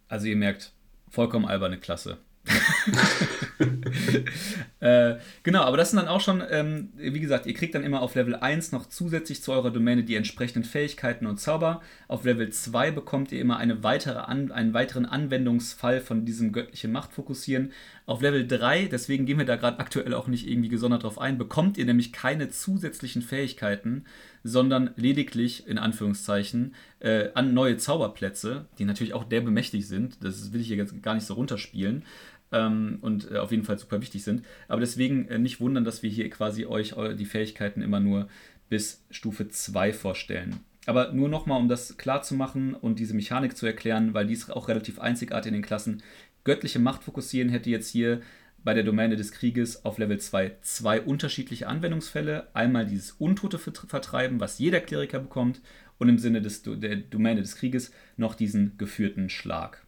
[0.07, 0.73] also ihr merkt,
[1.09, 2.17] vollkommen alberne Klasse.
[4.79, 8.01] äh, genau, aber das sind dann auch schon, ähm, wie gesagt, ihr kriegt dann immer
[8.01, 11.81] auf Level 1 noch zusätzlich zu eurer Domäne die entsprechenden Fähigkeiten und Zauber.
[12.07, 16.91] Auf Level 2 bekommt ihr immer eine weitere An einen weiteren Anwendungsfall von diesem göttlichen
[16.91, 17.71] Machtfokussieren.
[18.05, 21.37] Auf Level 3, deswegen gehen wir da gerade aktuell auch nicht irgendwie gesondert drauf ein,
[21.37, 24.05] bekommt ihr nämlich keine zusätzlichen Fähigkeiten,
[24.43, 30.23] sondern lediglich, in Anführungszeichen, äh, an neue Zauberplätze, die natürlich auch der bemächtigt sind.
[30.23, 32.03] Das will ich hier jetzt gar nicht so runterspielen
[32.51, 34.43] ähm, und äh, auf jeden Fall super wichtig sind.
[34.67, 38.27] Aber deswegen äh, nicht wundern, dass wir hier quasi euch die Fähigkeiten immer nur
[38.69, 40.57] bis Stufe 2 vorstellen.
[40.85, 44.33] Aber nur nochmal, um das klar zu machen und diese Mechanik zu erklären, weil die
[44.33, 46.01] ist auch relativ einzigartig in den Klassen.
[46.45, 48.21] Göttliche Macht fokussieren hätte jetzt hier
[48.63, 52.47] bei der Domäne des Krieges auf Level 2 zwei unterschiedliche Anwendungsfälle.
[52.53, 55.61] Einmal dieses Untote vertreiben, was jeder Kleriker bekommt,
[55.97, 59.86] und im Sinne des, der Domäne des Krieges noch diesen geführten Schlag.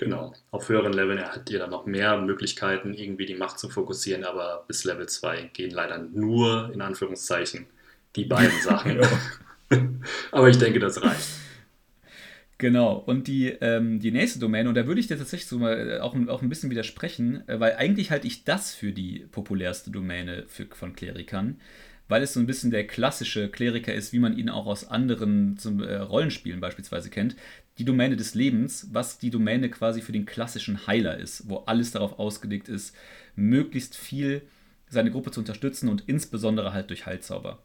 [0.00, 0.32] Genau.
[0.50, 4.64] Auf höheren Leveln habt ihr dann noch mehr Möglichkeiten, irgendwie die Macht zu fokussieren, aber
[4.66, 7.66] bis Level 2 gehen leider nur, in Anführungszeichen,
[8.16, 8.98] die beiden Sachen.
[10.32, 11.28] aber ich denke, das reicht.
[12.56, 15.90] Genau, und die, ähm, die nächste Domäne, und da würde ich dir tatsächlich so mal
[15.90, 19.90] äh, auch, auch ein bisschen widersprechen, äh, weil eigentlich halte ich das für die populärste
[19.90, 21.60] Domäne für, von Klerikern,
[22.08, 25.58] weil es so ein bisschen der klassische Kleriker ist, wie man ihn auch aus anderen
[25.58, 27.36] zum, äh, Rollenspielen beispielsweise kennt.
[27.80, 31.92] Die Domäne des Lebens, was die Domäne quasi für den klassischen Heiler ist, wo alles
[31.92, 32.94] darauf ausgelegt ist,
[33.36, 34.42] möglichst viel
[34.86, 37.62] seine Gruppe zu unterstützen und insbesondere halt durch Heilzauber.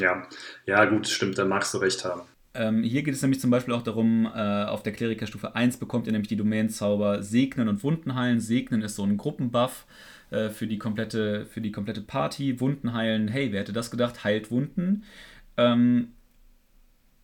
[0.00, 0.26] Ja,
[0.64, 2.22] ja, gut, stimmt, da magst du recht haben.
[2.54, 6.06] Ähm, hier geht es nämlich zum Beispiel auch darum, äh, auf der Klerikerstufe 1 bekommt
[6.06, 8.40] ihr nämlich die Domänenzauber Segnen und Wunden heilen.
[8.40, 9.84] Segnen ist so ein Gruppenbuff
[10.30, 12.60] äh, für, die komplette, für die komplette Party.
[12.60, 14.24] Wunden heilen, hey, wer hätte das gedacht?
[14.24, 15.04] Heilt Wunden.
[15.58, 16.14] Ähm,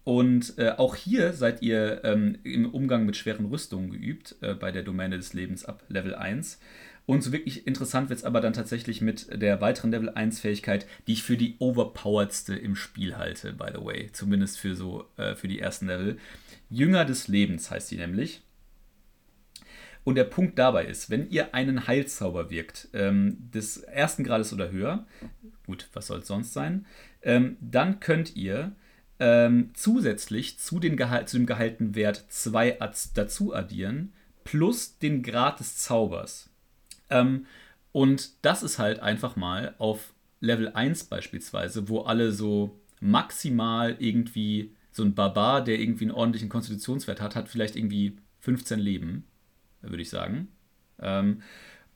[0.04, 4.70] und äh, auch hier seid ihr ähm, im Umgang mit schweren Rüstungen geübt, äh, bei
[4.70, 6.60] der Domäne des Lebens ab Level 1.
[7.06, 10.86] Und so wirklich interessant wird es aber dann tatsächlich mit der weiteren Level 1 Fähigkeit,
[11.06, 14.10] die ich für die overpoweredste im Spiel halte, by the way.
[14.12, 16.18] Zumindest für so, äh, für die ersten Level.
[16.68, 18.42] Jünger des Lebens heißt sie nämlich.
[20.02, 24.70] Und der Punkt dabei ist, wenn ihr einen Heilzauber wirkt, ähm, des ersten Grades oder
[24.70, 25.06] höher,
[25.66, 26.84] gut, was soll es sonst sein,
[27.22, 28.72] ähm, dann könnt ihr
[29.18, 32.78] ähm, zusätzlich zu, den Gehalt, zu dem gehaltenen Wert 2
[33.14, 34.12] dazu addieren,
[34.44, 36.50] plus den Grad des Zaubers.
[37.10, 37.46] Ähm,
[37.92, 44.74] und das ist halt einfach mal auf Level 1 beispielsweise, wo alle so maximal irgendwie
[44.90, 49.24] so ein Barbar, der irgendwie einen ordentlichen Konstitutionswert hat, hat vielleicht irgendwie 15 Leben,
[49.80, 50.48] würde ich sagen.
[51.00, 51.42] Ähm,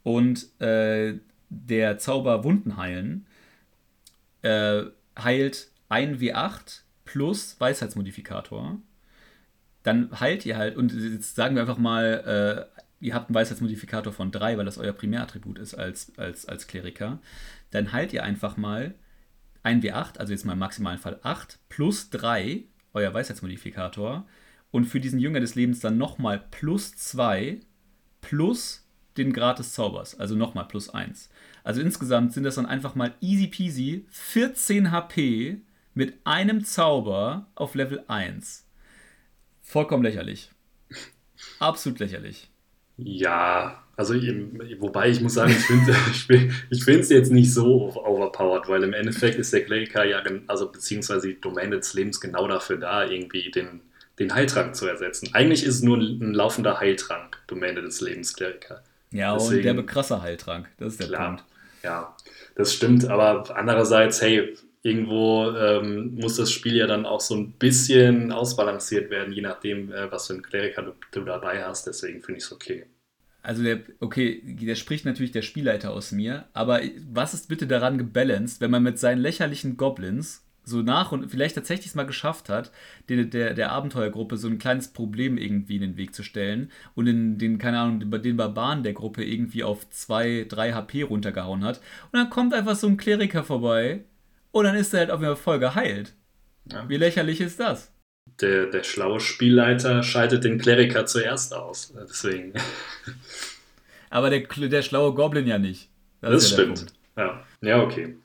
[0.02, 1.18] und äh,
[1.50, 3.26] der Zauber Wunden heilen
[4.42, 4.84] äh,
[5.18, 8.76] heilt 1 W8 plus Weisheitsmodifikator.
[9.82, 14.12] Dann heilt ihr halt, und jetzt sagen wir einfach mal, äh, ihr habt einen Weisheitsmodifikator
[14.12, 17.18] von 3, weil das euer Primärattribut ist als, als, als Kleriker.
[17.70, 18.94] Dann heilt ihr einfach mal
[19.62, 24.26] 1 W8, also jetzt mal im maximalen Fall 8, plus 3, euer Weisheitsmodifikator.
[24.70, 27.60] Und für diesen Jünger des Lebens dann nochmal plus 2
[28.20, 31.30] plus den Grad des Zaubers, also nochmal plus 1.
[31.64, 35.62] Also insgesamt sind das dann einfach mal easy peasy 14 HP
[35.98, 38.64] mit einem Zauber auf Level 1.
[39.62, 40.48] Vollkommen lächerlich.
[41.58, 42.48] Absolut lächerlich.
[42.98, 48.84] Ja, also wobei ich muss sagen, ich finde ich es jetzt nicht so overpowered, weil
[48.84, 53.04] im Endeffekt ist der Kleriker ja, also beziehungsweise die Domäne des Lebens genau dafür da,
[53.04, 53.80] irgendwie den,
[54.20, 55.30] den Heiltrank zu ersetzen.
[55.32, 58.84] Eigentlich ist es nur ein laufender Heiltrank, Domäne des Lebens, Kleriker.
[59.10, 61.44] Ja, Deswegen, und der krasse Heiltrank, das ist der klar, Punkt.
[61.82, 62.16] Ja,
[62.54, 67.52] das stimmt, aber andererseits, hey, irgendwo ähm, muss das Spiel ja dann auch so ein
[67.52, 71.86] bisschen ausbalanciert werden, je nachdem, äh, was für einen Kleriker du, du dabei hast.
[71.86, 72.86] Deswegen finde ich es okay.
[73.42, 77.96] Also der, okay, der spricht natürlich der Spielleiter aus mir, aber was ist bitte daran
[77.96, 82.48] gebalanced, wenn man mit seinen lächerlichen Goblins so nach und vielleicht tatsächlich es mal geschafft
[82.48, 82.70] hat,
[83.08, 87.06] der, der, der Abenteuergruppe so ein kleines Problem irgendwie in den Weg zu stellen und
[87.06, 91.80] in den, keine Ahnung, den Barbaren der Gruppe irgendwie auf 2, 3 HP runtergehauen hat.
[92.12, 94.04] Und dann kommt einfach so ein Kleriker vorbei
[94.58, 96.14] und dann ist er halt auf jeden Fall voll geheilt.
[96.72, 96.88] Ja.
[96.88, 97.92] Wie lächerlich ist das?
[98.40, 101.92] Der, der schlaue Spielleiter schaltet den Kleriker zuerst aus.
[102.08, 102.52] Deswegen.
[104.10, 105.90] Aber der, der schlaue Goblin ja nicht.
[106.20, 106.86] Das, das ja stimmt.
[107.16, 107.44] Ja.
[107.62, 108.16] ja, okay.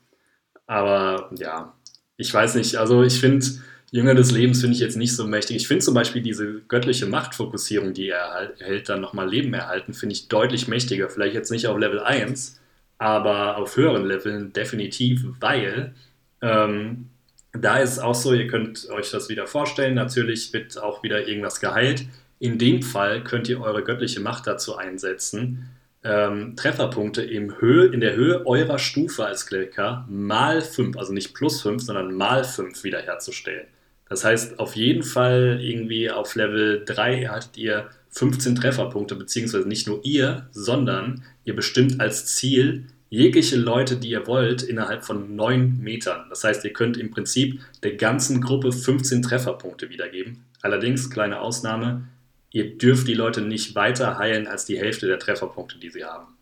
[0.67, 1.74] Aber ja,
[2.17, 3.46] ich weiß nicht, also ich finde,
[3.91, 5.58] Jünger des Lebens finde ich jetzt nicht so mächtig.
[5.58, 10.13] Ich finde zum Beispiel diese göttliche Machtfokussierung, die er erhält, dann nochmal Leben erhalten, finde
[10.13, 11.10] ich deutlich mächtiger.
[11.10, 12.60] Vielleicht jetzt nicht auf Level 1,
[12.98, 15.93] aber auf höheren Leveln definitiv, weil
[16.44, 17.10] ähm,
[17.54, 21.28] da ist es auch so, ihr könnt euch das wieder vorstellen, natürlich wird auch wieder
[21.28, 22.06] irgendwas geheilt.
[22.40, 25.70] In dem Fall könnt ihr eure göttliche Macht dazu einsetzen,
[26.04, 31.34] ähm, Trefferpunkte im Höhe, in der Höhe eurer Stufe als Kleriker mal 5, also nicht
[31.34, 33.68] plus 5, sondern mal 5 wiederherzustellen.
[34.10, 39.88] Das heißt, auf jeden Fall irgendwie auf Level 3 hattet ihr 15 Trefferpunkte, beziehungsweise nicht
[39.88, 45.78] nur ihr, sondern ihr bestimmt als Ziel jegliche Leute, die ihr wollt, innerhalb von 9
[45.78, 46.26] Metern.
[46.30, 50.45] Das heißt, ihr könnt im Prinzip der ganzen Gruppe 15 Trefferpunkte wiedergeben.
[50.63, 52.08] Allerdings, kleine Ausnahme,
[52.49, 56.34] ihr dürft die Leute nicht weiter heilen als die Hälfte der Trefferpunkte, die sie haben.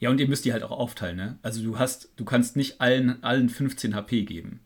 [0.00, 1.38] Ja, und ihr müsst die halt auch aufteilen, ne?
[1.42, 4.58] Also du hast, du kannst nicht allen, allen 15 HP geben.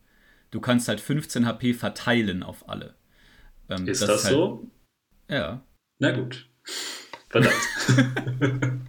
[0.51, 2.95] Du kannst halt 15 HP verteilen auf alle.
[3.69, 4.71] Ähm, ist das, das halt, so?
[5.29, 5.61] Ja.
[5.99, 6.49] Na gut.
[7.29, 7.55] Verdammt.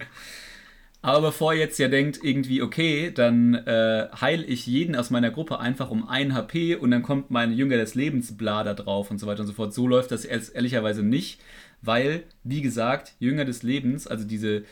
[1.02, 5.30] Aber bevor ihr jetzt ja denkt, irgendwie, okay, dann äh, heile ich jeden aus meiner
[5.30, 9.10] Gruppe einfach um 1 HP und dann kommt mein Jünger des Lebens bla da drauf
[9.10, 9.72] und so weiter und so fort.
[9.72, 11.40] So läuft das ehrlicherweise nicht,
[11.80, 14.64] weil, wie gesagt, Jünger des Lebens, also diese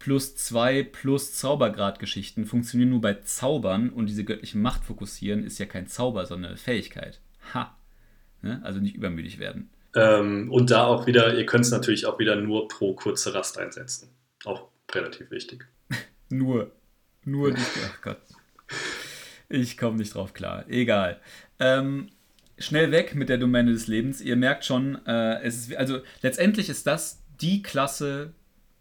[0.00, 5.66] plus 2 plus Zaubergrad-Geschichten, funktionieren nur bei Zaubern und diese göttliche Macht fokussieren ist ja
[5.66, 7.20] kein Zauber, sondern eine Fähigkeit.
[7.54, 7.76] Ha!
[8.42, 8.60] Ne?
[8.64, 9.70] Also nicht übermütig werden.
[9.94, 13.58] Ähm, und da auch wieder, ihr könnt es natürlich auch wieder nur pro kurze Rast
[13.58, 14.10] einsetzen.
[14.44, 15.66] Auch relativ wichtig.
[16.28, 16.72] Nur.
[17.24, 17.66] Nur nicht.
[17.84, 18.20] Ach Gott.
[19.48, 20.68] Ich komme nicht drauf klar.
[20.68, 21.20] Egal.
[21.58, 22.08] Ähm,
[22.58, 24.20] schnell weg mit der Domäne des Lebens.
[24.20, 28.32] Ihr merkt schon, äh, es ist, also letztendlich ist das die Klasse.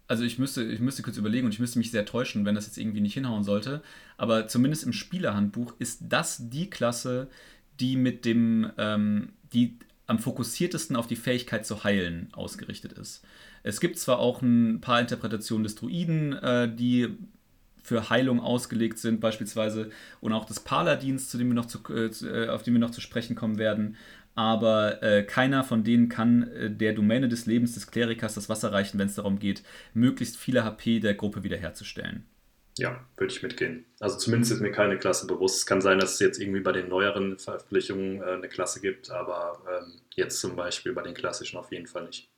[0.07, 2.65] Also ich müsste, ich müsste kurz überlegen und ich müsste mich sehr täuschen, wenn das
[2.65, 3.81] jetzt irgendwie nicht hinhauen sollte.
[4.17, 7.29] Aber zumindest im Spielerhandbuch ist das die Klasse,
[7.79, 13.23] die mit dem, ähm, die am fokussiertesten auf die Fähigkeit zu heilen ausgerichtet ist.
[13.67, 17.17] Es gibt zwar auch ein paar Interpretationen des Druiden, äh, die
[17.83, 22.47] für Heilung ausgelegt sind, beispielsweise, und auch des Paladins, zu dem wir noch zu, äh,
[22.47, 23.97] auf den wir noch zu sprechen kommen werden.
[24.35, 28.71] Aber äh, keiner von denen kann äh, der Domäne des Lebens des Klerikers das Wasser
[28.71, 32.25] reichen, wenn es darum geht, möglichst viele HP der Gruppe wiederherzustellen.
[32.77, 33.83] Ja, würde ich mitgehen.
[33.99, 35.57] Also zumindest ist mir keine Klasse bewusst.
[35.57, 39.11] Es kann sein, dass es jetzt irgendwie bei den neueren Veröffentlichungen äh, eine Klasse gibt,
[39.11, 42.29] aber ähm, jetzt zum Beispiel bei den klassischen auf jeden Fall nicht.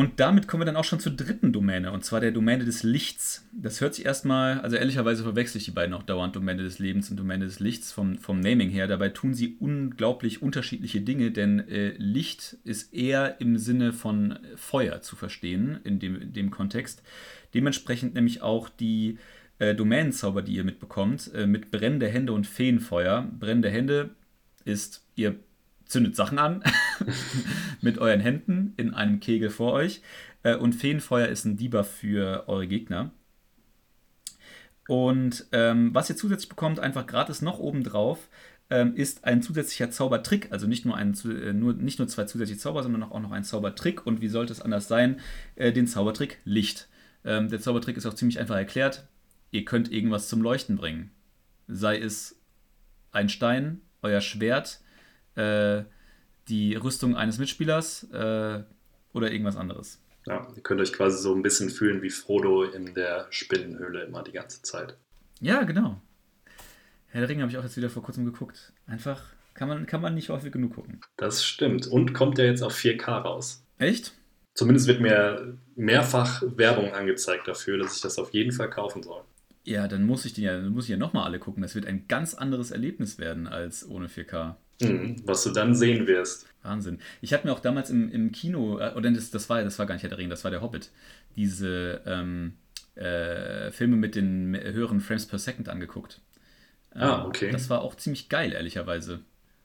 [0.00, 2.82] Und damit kommen wir dann auch schon zur dritten Domäne, und zwar der Domäne des
[2.82, 3.46] Lichts.
[3.52, 7.10] Das hört sich erstmal, also ehrlicherweise verwechsel ich die beiden auch dauernd, Domäne des Lebens
[7.10, 8.86] und Domäne des Lichts vom, vom Naming her.
[8.86, 15.02] Dabei tun sie unglaublich unterschiedliche Dinge, denn äh, Licht ist eher im Sinne von Feuer
[15.02, 17.02] zu verstehen, in dem, in dem Kontext.
[17.52, 19.18] Dementsprechend nämlich auch die
[19.58, 23.28] äh, Domänenzauber, die ihr mitbekommt, äh, mit brennende Hände und Feenfeuer.
[23.38, 24.08] Brennende Hände
[24.64, 25.34] ist, ihr
[25.90, 26.62] zündet Sachen an
[27.80, 30.00] mit euren Händen in einem Kegel vor euch.
[30.42, 33.10] Äh, und Feenfeuer ist ein Debuff für eure Gegner.
[34.88, 38.28] Und ähm, was ihr zusätzlich bekommt, einfach gratis noch obendrauf,
[38.70, 40.50] ähm, ist ein zusätzlicher Zaubertrick.
[40.50, 43.44] Also nicht nur, ein, äh, nur, nicht nur zwei zusätzliche Zauber, sondern auch noch ein
[43.44, 44.06] Zaubertrick.
[44.06, 45.20] Und wie sollte es anders sein?
[45.56, 46.88] Äh, den Zaubertrick Licht.
[47.24, 49.06] Ähm, der Zaubertrick ist auch ziemlich einfach erklärt.
[49.50, 51.10] Ihr könnt irgendwas zum Leuchten bringen.
[51.66, 52.36] Sei es
[53.12, 54.80] ein Stein, euer Schwert,
[55.40, 55.84] äh,
[56.48, 58.62] die Rüstung eines Mitspielers äh,
[59.12, 60.00] oder irgendwas anderes.
[60.26, 64.22] Ja, ihr könnt euch quasi so ein bisschen fühlen wie Frodo in der Spinnenhöhle immer
[64.22, 64.96] die ganze Zeit.
[65.40, 66.00] Ja, genau.
[67.08, 68.72] Herr der Ringe habe ich auch jetzt wieder vor kurzem geguckt.
[68.86, 69.22] Einfach
[69.54, 71.00] kann man, kann man nicht häufig genug gucken.
[71.16, 71.86] Das stimmt.
[71.86, 73.64] Und kommt ja jetzt auf 4K raus.
[73.78, 74.12] Echt?
[74.54, 79.22] Zumindest wird mir mehrfach Werbung angezeigt dafür, dass ich das auf jeden Fall kaufen soll.
[79.64, 81.62] Ja, dann muss ich die ja, dann muss ich ja nochmal alle gucken.
[81.62, 84.56] Das wird ein ganz anderes Erlebnis werden als ohne 4K.
[84.80, 86.46] Mhm, was du dann sehen wirst.
[86.62, 86.98] Wahnsinn.
[87.20, 89.86] Ich hatte mir auch damals im, im Kino, äh, oder das, das, war, das war
[89.86, 90.90] gar nicht Herr der Ring, das war der Hobbit,
[91.36, 92.54] diese ähm,
[92.94, 96.20] äh, Filme mit den höheren Frames per Second angeguckt.
[96.94, 97.50] Ah, ähm, okay.
[97.50, 99.20] Das war auch ziemlich geil, ehrlicherweise.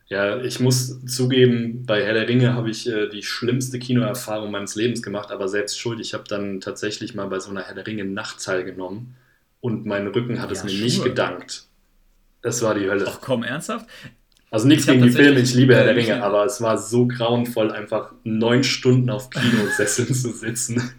[0.07, 4.75] Ja, ich muss zugeben, bei Herr der Ringe habe ich äh, die schlimmste Kinoerfahrung meines
[4.75, 5.99] Lebens gemacht, aber selbst schuld.
[5.99, 9.15] Ich habe dann nachtzeitig mal bei so einer Herr der Ringe Nacht teilgenommen
[9.61, 10.83] und mein Rücken hat ja, es mir Schuhe.
[10.83, 11.65] nicht gedankt.
[12.43, 13.05] Das war die Hölle.
[13.07, 13.87] Ach komm, ernsthaft?
[14.55, 17.73] Also nichts gegen die Filme, ich liebe Herr der Ringe, aber es war so grauenvoll,
[17.73, 20.93] einfach neun Stunden auf Kinosesseln zu sitzen.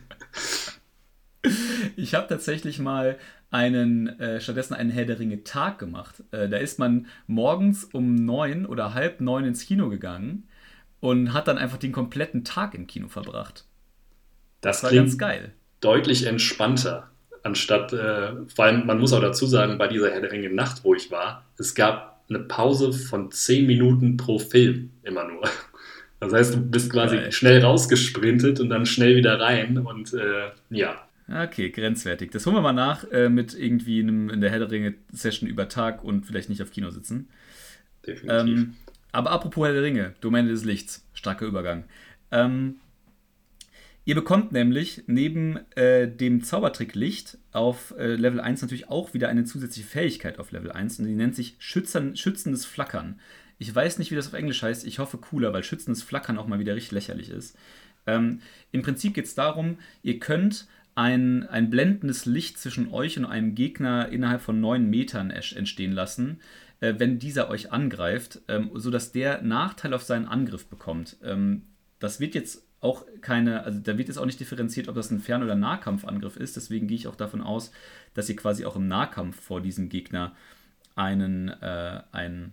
[1.96, 3.16] Ich habe tatsächlich mal
[3.50, 6.22] einen, äh, stattdessen einen Herr der Ringe Tag gemacht.
[6.32, 10.46] Äh, da ist man morgens um neun oder halb neun ins Kino gegangen
[11.00, 13.64] und hat dann einfach den kompletten Tag im Kino verbracht.
[14.60, 15.52] Das, das war ganz geil.
[15.80, 17.10] Deutlich entspannter
[17.42, 20.84] anstatt, äh, vor allem, man muss auch dazu sagen, bei dieser Herr der Ringe Nacht,
[20.84, 25.42] wo ich war, es gab eine Pause von 10 Minuten pro Film immer nur.
[26.18, 27.32] Das heißt, du bist quasi Geil.
[27.32, 31.06] schnell rausgesprintet und dann schnell wieder rein und äh, ja.
[31.28, 32.30] Okay, grenzwertig.
[32.30, 36.02] Das holen wir mal nach äh, mit irgendwie einem, in der Herr Ringe-Session über Tag
[36.02, 37.28] und vielleicht nicht auf Kino sitzen.
[38.06, 38.48] Definitiv.
[38.48, 38.74] Ähm,
[39.12, 41.84] aber apropos Herr der Ringe, Domäne des Lichts, starker Übergang.
[42.30, 42.76] Ähm,
[44.06, 49.28] Ihr bekommt nämlich neben äh, dem Zaubertrick Licht auf äh, Level 1 natürlich auch wieder
[49.28, 53.18] eine zusätzliche Fähigkeit auf Level 1 und die nennt sich Schützern, schützendes Flackern.
[53.58, 56.46] Ich weiß nicht, wie das auf Englisch heißt, ich hoffe cooler, weil schützendes Flackern auch
[56.46, 57.58] mal wieder richtig lächerlich ist.
[58.06, 63.24] Ähm, Im Prinzip geht es darum, ihr könnt ein, ein blendendes Licht zwischen euch und
[63.24, 66.38] einem Gegner innerhalb von 9 Metern entstehen lassen,
[66.78, 71.16] äh, wenn dieser euch angreift, ähm, sodass der Nachteil auf seinen Angriff bekommt.
[71.24, 71.62] Ähm,
[71.98, 75.18] das wird jetzt auch keine, also da wird jetzt auch nicht differenziert, ob das ein
[75.18, 76.56] Fern- oder Nahkampfangriff ist.
[76.56, 77.72] Deswegen gehe ich auch davon aus,
[78.14, 80.34] dass ihr quasi auch im Nahkampf vor diesem Gegner
[80.94, 82.52] einen, äh, ein,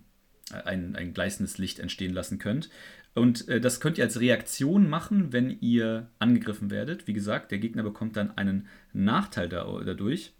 [0.64, 2.68] ein, ein gleißendes Licht entstehen lassen könnt.
[3.14, 7.06] Und äh, das könnt ihr als Reaktion machen, wenn ihr angegriffen werdet.
[7.06, 10.32] Wie gesagt, der Gegner bekommt dann einen Nachteil da, dadurch.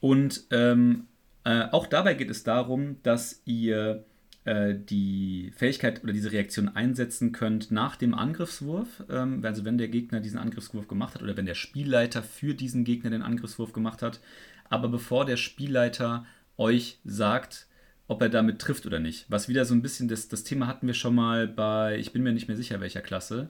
[0.00, 1.06] Und ähm,
[1.44, 4.04] äh, auch dabei geht es darum, dass ihr
[4.44, 9.04] äh, die Fähigkeit oder diese Reaktion einsetzen könnt nach dem Angriffswurf.
[9.08, 12.84] Ähm, also wenn der Gegner diesen Angriffswurf gemacht hat oder wenn der Spielleiter für diesen
[12.84, 14.20] Gegner den Angriffswurf gemacht hat.
[14.68, 16.26] Aber bevor der Spielleiter
[16.56, 17.66] euch sagt,
[18.06, 19.24] ob er damit trifft oder nicht.
[19.30, 22.22] Was wieder so ein bisschen, das, das Thema hatten wir schon mal bei, ich bin
[22.22, 23.48] mir nicht mehr sicher, welcher Klasse.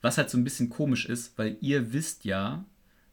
[0.00, 2.64] Was halt so ein bisschen komisch ist, weil ihr wisst ja,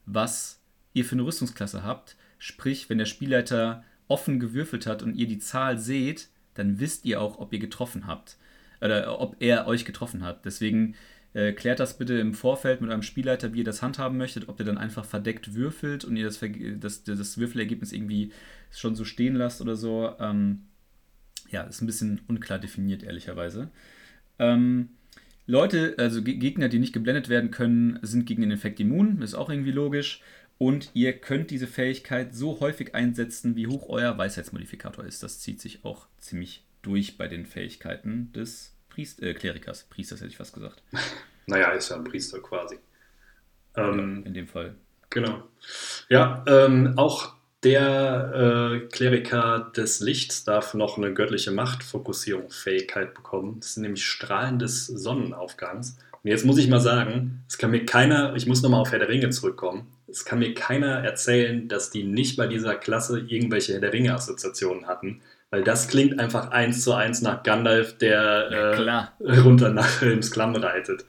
[0.08, 0.60] was
[0.94, 2.16] ihr für eine Rüstungsklasse habt.
[2.40, 6.30] Sprich, wenn der Spielleiter offen gewürfelt hat und ihr die Zahl seht,
[6.60, 8.38] dann wisst ihr auch, ob ihr getroffen habt.
[8.82, 10.46] Oder ob er euch getroffen hat.
[10.46, 10.96] Deswegen
[11.34, 14.58] äh, klärt das bitte im Vorfeld mit eurem Spielleiter, wie ihr das handhaben möchtet, ob
[14.58, 16.40] der dann einfach verdeckt würfelt und ihr das,
[16.80, 18.32] das, das Würfelergebnis irgendwie
[18.72, 20.16] schon so stehen lasst oder so.
[20.20, 20.62] Ähm,
[21.52, 23.70] ja, ist ein bisschen unklar definiert, ehrlicherweise.
[24.38, 24.90] Ähm,
[25.46, 29.22] Leute, also Gegner, die nicht geblendet werden können, sind gegen den Effekt immun.
[29.22, 30.22] Ist auch irgendwie logisch.
[30.60, 35.24] Und ihr könnt diese Fähigkeit so häufig einsetzen, wie hoch euer Weisheitsmodifikator ist.
[35.24, 39.86] Das zieht sich auch ziemlich durch bei den Fähigkeiten des Priest äh, Klerikers.
[39.90, 40.84] Priesters hätte ich fast gesagt.
[41.46, 42.78] naja, ist ja ein Priester quasi.
[43.76, 44.76] Ähm, ja, in dem Fall.
[45.10, 45.44] Genau.
[46.10, 47.34] Ja, ähm, auch
[47.64, 53.62] der äh, Kleriker des Lichts darf noch eine göttliche Machtfokussierungsfähigkeit bekommen.
[53.62, 55.98] Das sind nämlich Strahlen des Sonnenaufgangs.
[56.22, 59.00] Und jetzt muss ich mal sagen, es kann mir keiner, ich muss nochmal auf Herr
[59.00, 63.74] der Ringe zurückkommen, es kann mir keiner erzählen, dass die nicht bei dieser Klasse irgendwelche
[63.74, 65.22] Herr der Ringe-Assoziationen hatten.
[65.52, 70.32] Weil das klingt einfach eins zu eins nach Gandalf, der ja, äh, runter nach Helms
[70.32, 71.06] Klamm reitet.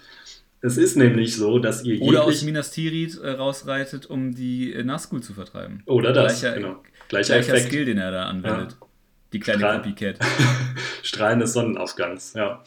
[0.62, 4.82] Es ist nämlich so, dass ihr Oder aus Minas Tirith äh, rausreitet, um die äh,
[4.82, 5.82] Nazgul zu vertreiben.
[5.86, 6.82] Oder das, gleicher, genau.
[7.08, 7.68] Gleicher, gleicher Effekt.
[7.68, 8.76] Skill, den er da anwendet.
[8.78, 8.86] Ja.
[9.32, 10.18] Die kleine Strahl Copycat.
[11.02, 12.62] Strahlen des Sonnenaufgangs, ja.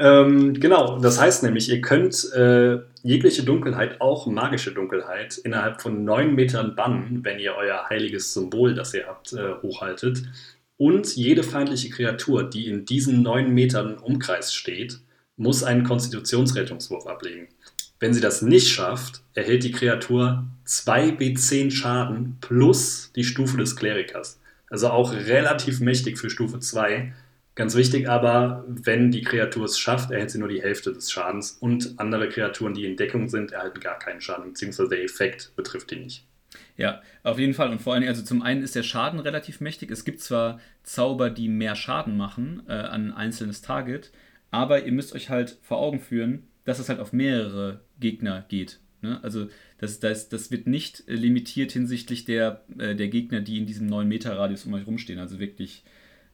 [0.00, 6.04] Ähm, genau, das heißt nämlich, ihr könnt äh, jegliche Dunkelheit, auch magische Dunkelheit, innerhalb von
[6.04, 10.22] neun Metern bannen, wenn ihr euer heiliges Symbol, das ihr habt, äh, hochhaltet.
[10.76, 14.98] Und jede feindliche Kreatur, die in diesen neun Metern Umkreis steht,
[15.36, 17.48] muss einen Konstitutionsrettungswurf ablegen.
[18.00, 24.40] Wenn sie das nicht schafft, erhält die Kreatur 2b10 Schaden plus die Stufe des Klerikers.
[24.68, 27.12] Also auch relativ mächtig für Stufe 2.
[27.54, 31.52] Ganz wichtig aber, wenn die Kreatur es schafft, erhält sie nur die Hälfte des Schadens
[31.52, 35.92] und andere Kreaturen, die in Deckung sind, erhalten gar keinen Schaden, beziehungsweise der Effekt betrifft
[35.92, 36.26] die nicht.
[36.76, 37.70] Ja, auf jeden Fall.
[37.70, 39.90] Und vor allem, also zum einen ist der Schaden relativ mächtig.
[39.92, 44.10] Es gibt zwar Zauber, die mehr Schaden machen äh, an ein einzelnes Target,
[44.50, 48.80] aber ihr müsst euch halt vor Augen führen, dass es halt auf mehrere Gegner geht.
[49.02, 49.20] Ne?
[49.22, 49.48] Also
[49.78, 54.64] das, das, das wird nicht limitiert hinsichtlich der, äh, der Gegner, die in diesem 9-Meter-Radius
[54.66, 55.20] um euch rumstehen.
[55.20, 55.84] Also wirklich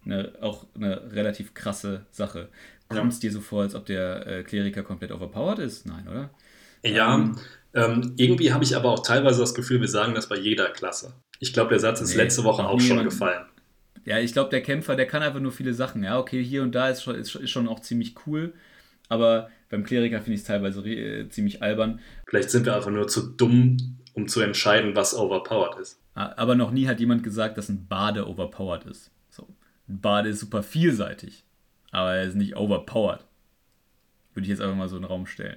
[0.05, 2.49] eine, auch eine relativ krasse Sache.
[2.89, 5.87] Kommt es dir so vor, als ob der äh, Kleriker komplett overpowered ist?
[5.87, 6.31] Nein, oder?
[6.83, 7.37] Ja, ähm,
[7.73, 11.15] ähm, irgendwie habe ich aber auch teilweise das Gefühl, wir sagen das bei jeder Klasse.
[11.39, 13.47] Ich glaube, der Satz ist nee, letzte Woche auch schon gefallen.
[14.05, 16.03] Ja, ich glaube, der Kämpfer, der kann einfach nur viele Sachen.
[16.03, 18.55] Ja, okay, hier und da ist schon, ist, ist schon auch ziemlich cool,
[19.09, 22.01] aber beim Kleriker finde ich es teilweise äh, ziemlich albern.
[22.27, 26.01] Vielleicht sind wir einfach nur zu dumm, um zu entscheiden, was overpowered ist.
[26.15, 29.13] Aber noch nie hat jemand gesagt, dass ein Bade overpowered ist.
[29.91, 31.45] Ein Bade ist super vielseitig,
[31.91, 33.25] aber er ist nicht overpowered.
[34.35, 35.57] Würde ich jetzt einfach mal so in den Raum stellen.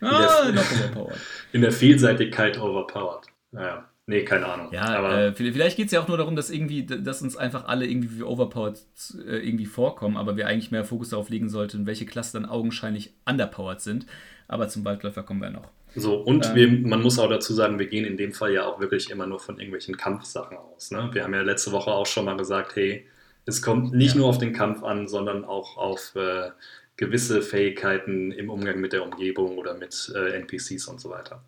[0.00, 1.20] Ah, noch overpowered.
[1.52, 3.26] In der Vielseitigkeit overpowered.
[3.52, 3.88] Naja.
[4.06, 4.68] Nee, keine Ahnung.
[4.70, 7.64] Ja, aber äh, vielleicht geht es ja auch nur darum, dass irgendwie, dass uns einfach
[7.64, 8.78] alle irgendwie wie overpowered
[9.26, 13.14] äh, irgendwie vorkommen, aber wir eigentlich mehr Fokus darauf legen sollten, welche Klassen dann augenscheinlich
[13.24, 14.04] underpowered sind.
[14.46, 15.70] Aber zum Waldläufer kommen wir noch.
[15.96, 18.66] So, und ähm, wir, man muss auch dazu sagen, wir gehen in dem Fall ja
[18.66, 20.90] auch wirklich immer nur von irgendwelchen Kampfsachen aus.
[20.90, 21.08] Ne?
[21.12, 23.06] Wir haben ja letzte Woche auch schon mal gesagt, hey,
[23.46, 24.20] es kommt nicht ja.
[24.20, 26.50] nur auf den Kampf an, sondern auch auf äh,
[26.96, 31.42] gewisse Fähigkeiten im Umgang mit der Umgebung oder mit äh, NPCs und so weiter.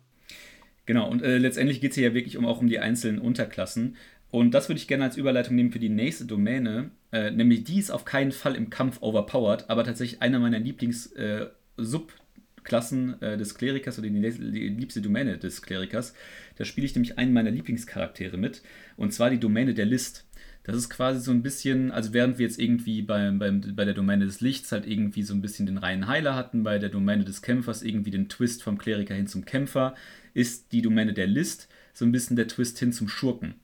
[0.85, 3.97] Genau, und äh, letztendlich geht es hier ja wirklich um, auch um die einzelnen Unterklassen.
[4.29, 7.79] Und das würde ich gerne als Überleitung nehmen für die nächste Domäne, äh, nämlich die
[7.79, 13.55] ist auf keinen Fall im Kampf overpowered, aber tatsächlich einer meiner Lieblings-Subklassen äh, äh, des
[13.55, 16.13] Klerikers oder die, die, liebste Domäne des Klerikers.
[16.57, 18.61] Da spiele ich nämlich einen meiner Lieblingscharaktere mit,
[18.97, 20.26] und zwar die Domäne der List.
[20.67, 23.93] Das ist quasi so ein bisschen, also während wir jetzt irgendwie beim, beim, bei der
[23.93, 27.23] Domäne des Lichts halt irgendwie so ein bisschen den reinen Heiler hatten, bei der Domäne
[27.23, 29.95] des Kämpfers irgendwie den Twist vom Kleriker hin zum Kämpfer,
[30.33, 33.55] ist die Domäne der List so ein bisschen der Twist hin zum Schurken.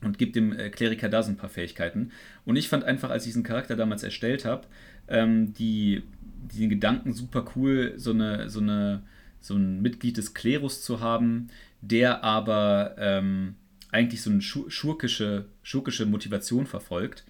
[0.00, 2.12] Und gibt dem äh, Kleriker da so ein paar Fähigkeiten.
[2.44, 4.68] Und ich fand einfach, als ich diesen Charakter damals erstellt habe,
[5.08, 6.04] ähm, die,
[6.52, 9.02] die Gedanken super cool, so, eine, so, eine,
[9.40, 11.48] so ein Mitglied des Klerus zu haben,
[11.80, 13.56] der aber ähm,
[13.92, 17.24] eigentlich so eine schurkische, schurkische Motivation verfolgt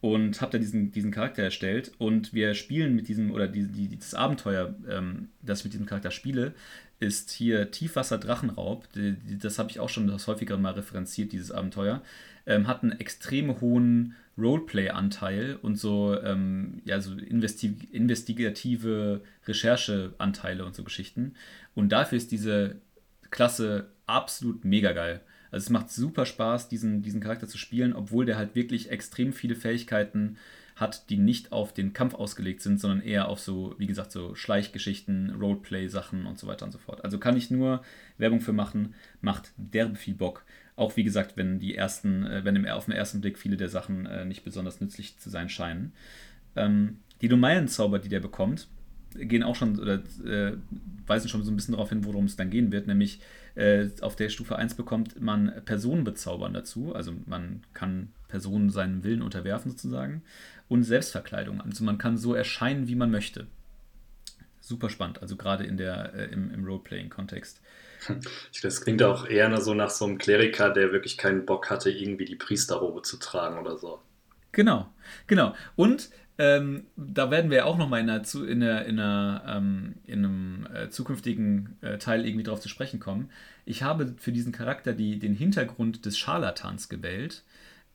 [0.00, 3.96] und habe da diesen, diesen Charakter erstellt und wir spielen mit diesem, oder die, die,
[3.96, 6.54] das Abenteuer, ähm, das ich mit diesem Charakter spiele,
[6.98, 8.88] ist hier Tiefwasser Drachenraub.
[9.42, 12.02] Das habe ich auch schon das häufiger mal referenziert, dieses Abenteuer.
[12.46, 20.74] Ähm, hat einen extrem hohen Roleplay-Anteil und so, ähm, ja, so investi investigative Rechercheanteile und
[20.74, 21.34] so Geschichten.
[21.74, 22.76] Und dafür ist diese
[23.30, 25.20] Klasse absolut mega geil.
[25.50, 29.32] Also es macht super Spaß, diesen, diesen Charakter zu spielen, obwohl der halt wirklich extrem
[29.32, 30.36] viele Fähigkeiten
[30.76, 34.34] hat, die nicht auf den Kampf ausgelegt sind, sondern eher auf so, wie gesagt, so
[34.34, 37.02] Schleichgeschichten, Roleplay-Sachen und so weiter und so fort.
[37.02, 37.82] Also kann ich nur
[38.18, 40.44] Werbung für machen, macht derbe viel Bock.
[40.76, 43.70] Auch wie gesagt, wenn die ersten, äh, wenn im, auf den ersten Blick viele der
[43.70, 45.92] Sachen äh, nicht besonders nützlich zu sein scheinen.
[46.54, 48.68] Ähm, die Domeinenzauber, die der bekommt,
[49.14, 50.58] gehen auch schon oder äh,
[51.06, 53.20] weisen schon so ein bisschen darauf hin, worum es dann gehen wird, nämlich
[53.56, 59.02] äh, auf der Stufe 1 bekommt man Personen bezaubern dazu, also man kann Personen seinen
[59.02, 60.22] Willen unterwerfen sozusagen
[60.68, 63.46] und Selbstverkleidung, also man kann so erscheinen, wie man möchte.
[64.60, 67.60] Super spannend, also gerade in der, äh, im, im Roleplaying-Kontext.
[68.62, 72.24] Das klingt auch eher so nach so einem Kleriker, der wirklich keinen Bock hatte, irgendwie
[72.24, 74.00] die Priesterrobe zu tragen oder so.
[74.52, 74.88] Genau,
[75.26, 75.54] genau.
[75.76, 80.24] Und ähm, da werden wir auch nochmal in, einer, in, einer, in, einer, ähm, in
[80.24, 83.30] einem äh, zukünftigen äh, Teil irgendwie drauf zu sprechen kommen.
[83.64, 87.42] Ich habe für diesen Charakter die, den Hintergrund des Scharlatans gewählt.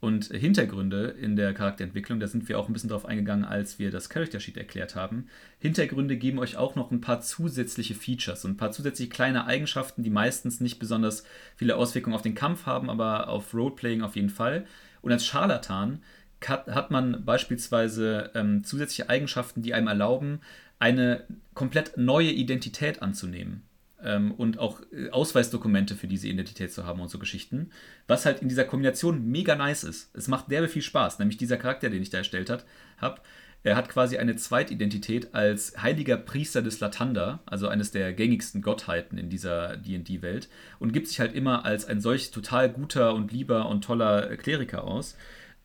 [0.01, 3.91] Und Hintergründe in der Charakterentwicklung, da sind wir auch ein bisschen drauf eingegangen, als wir
[3.91, 5.27] das Character Sheet erklärt haben.
[5.59, 10.01] Hintergründe geben euch auch noch ein paar zusätzliche Features und ein paar zusätzliche kleine Eigenschaften,
[10.01, 11.23] die meistens nicht besonders
[11.55, 14.65] viele Auswirkungen auf den Kampf haben, aber auf Roleplaying auf jeden Fall.
[15.03, 16.01] Und als Scharlatan
[16.47, 20.41] hat man beispielsweise ähm, zusätzliche Eigenschaften, die einem erlauben,
[20.79, 23.63] eine komplett neue Identität anzunehmen
[24.03, 27.69] ähm, und auch äh, Ausweisdokumente für diese Identität zu haben und so Geschichten.
[28.07, 30.09] Was halt in dieser Kombination mega nice ist.
[30.15, 33.21] Es macht derbe viel Spaß, nämlich dieser Charakter, den ich da erstellt habe,
[33.63, 39.19] Er hat quasi eine Zweitidentität als heiliger Priester des Latanda, also eines der gängigsten Gottheiten
[39.19, 43.69] in dieser D&D-Welt und gibt sich halt immer als ein solch total guter und lieber
[43.69, 45.15] und toller Kleriker aus,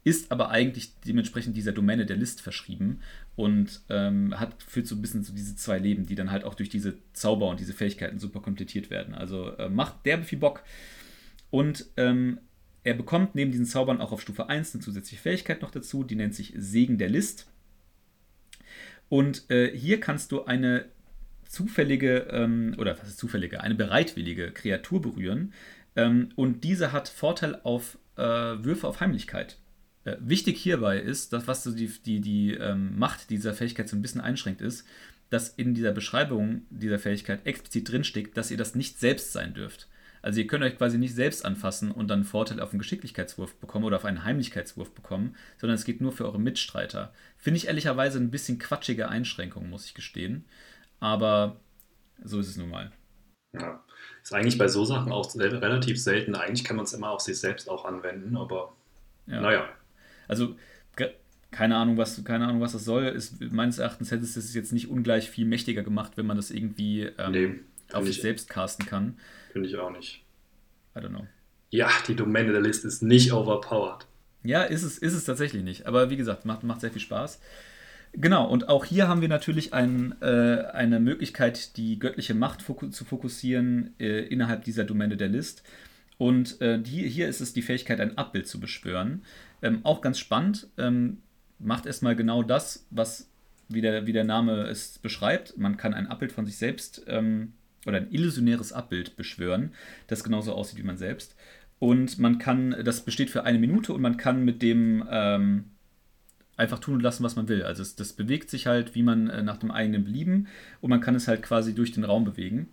[0.07, 3.00] ist aber eigentlich dementsprechend dieser Domäne der List verschrieben
[3.34, 6.54] und ähm, hat führt so ein bisschen so diese zwei Leben, die dann halt auch
[6.54, 9.14] durch diese Zauber und diese Fähigkeiten super komplettiert werden.
[9.14, 10.62] Also äh, macht derbe viel Bock.
[11.50, 12.38] Und ähm,
[12.84, 16.14] er bekommt neben diesen Zaubern auch auf Stufe 1 eine zusätzliche Fähigkeit noch dazu, die
[16.14, 17.48] nennt sich Segen der List.
[19.09, 20.84] Und äh, hier kannst du eine
[21.48, 25.52] zufällige, ähm, oder was ist zufällige, eine bereitwillige Kreatur berühren.
[25.96, 29.59] Ähm, und diese hat Vorteil auf äh, Würfe auf Heimlichkeit.
[30.07, 33.96] Äh, wichtig hierbei ist, dass was so die, die, die ähm, Macht dieser Fähigkeit so
[33.96, 34.86] ein bisschen einschränkt ist,
[35.30, 39.88] dass in dieser Beschreibung dieser Fähigkeit explizit drinsteckt, dass ihr das nicht selbst sein dürft.
[40.22, 43.84] Also ihr könnt euch quasi nicht selbst anfassen und dann Vorteil auf einen Geschicklichkeitswurf bekommen
[43.84, 47.12] oder auf einen Heimlichkeitswurf bekommen, sondern es geht nur für eure Mitstreiter.
[47.36, 50.44] Finde ich ehrlicherweise ein bisschen quatschige Einschränkung, muss ich gestehen.
[51.00, 51.57] Aber
[52.22, 52.92] so ist es nun mal.
[53.54, 53.82] Ja.
[54.22, 56.36] Ist eigentlich bei so Sachen auch relativ selten.
[56.36, 58.72] Eigentlich kann man es immer auf sich selbst auch anwenden, aber
[59.26, 59.40] ja.
[59.40, 59.68] naja.
[60.29, 60.57] Also
[61.51, 63.05] keine Ahnung, was, keine Ahnung, was das soll.
[63.05, 66.51] Ist, meines Erachtens hätte es das jetzt nicht ungleich viel mächtiger gemacht, wenn man das
[66.51, 67.55] irgendwie ähm, nee,
[67.93, 69.16] auf sich selbst casten kann.
[69.53, 70.22] Finde ich auch nicht.
[70.95, 71.27] I don't know.
[71.70, 74.07] Ja, die Domäne der Liste ist nicht overpowered.
[74.45, 75.87] Ja, ist es, ist es tatsächlich nicht.
[75.87, 77.41] Aber wie gesagt, macht, macht sehr viel Spaß.
[78.12, 82.89] Genau, und auch hier haben wir natürlich ein, äh, eine Möglichkeit, die göttliche Macht foku
[82.89, 85.62] zu fokussieren äh, innerhalb dieser Domäne der List.
[86.18, 89.22] Und äh, die, hier ist es die Fähigkeit, ein Abbild zu beschwören.
[89.62, 90.68] Ähm, auch ganz spannend.
[90.78, 91.18] Ähm,
[91.59, 93.30] macht erstmal genau das, was
[93.68, 95.57] wie der, wie der Name es beschreibt.
[95.59, 97.54] Man kann ein Abbild von sich selbst ähm,
[97.86, 99.72] oder ein illusionäres Abbild beschwören,
[100.07, 101.36] das genauso aussieht wie man selbst.
[101.78, 105.64] Und man kann, das besteht für eine Minute und man kann mit dem ähm,
[106.57, 107.62] einfach tun und lassen, was man will.
[107.62, 110.48] Also es, das bewegt sich halt, wie man äh, nach dem eigenen Belieben
[110.80, 112.68] und man kann es halt quasi durch den Raum bewegen.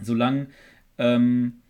[0.00, 0.48] Solange
[0.98, 1.62] ähm,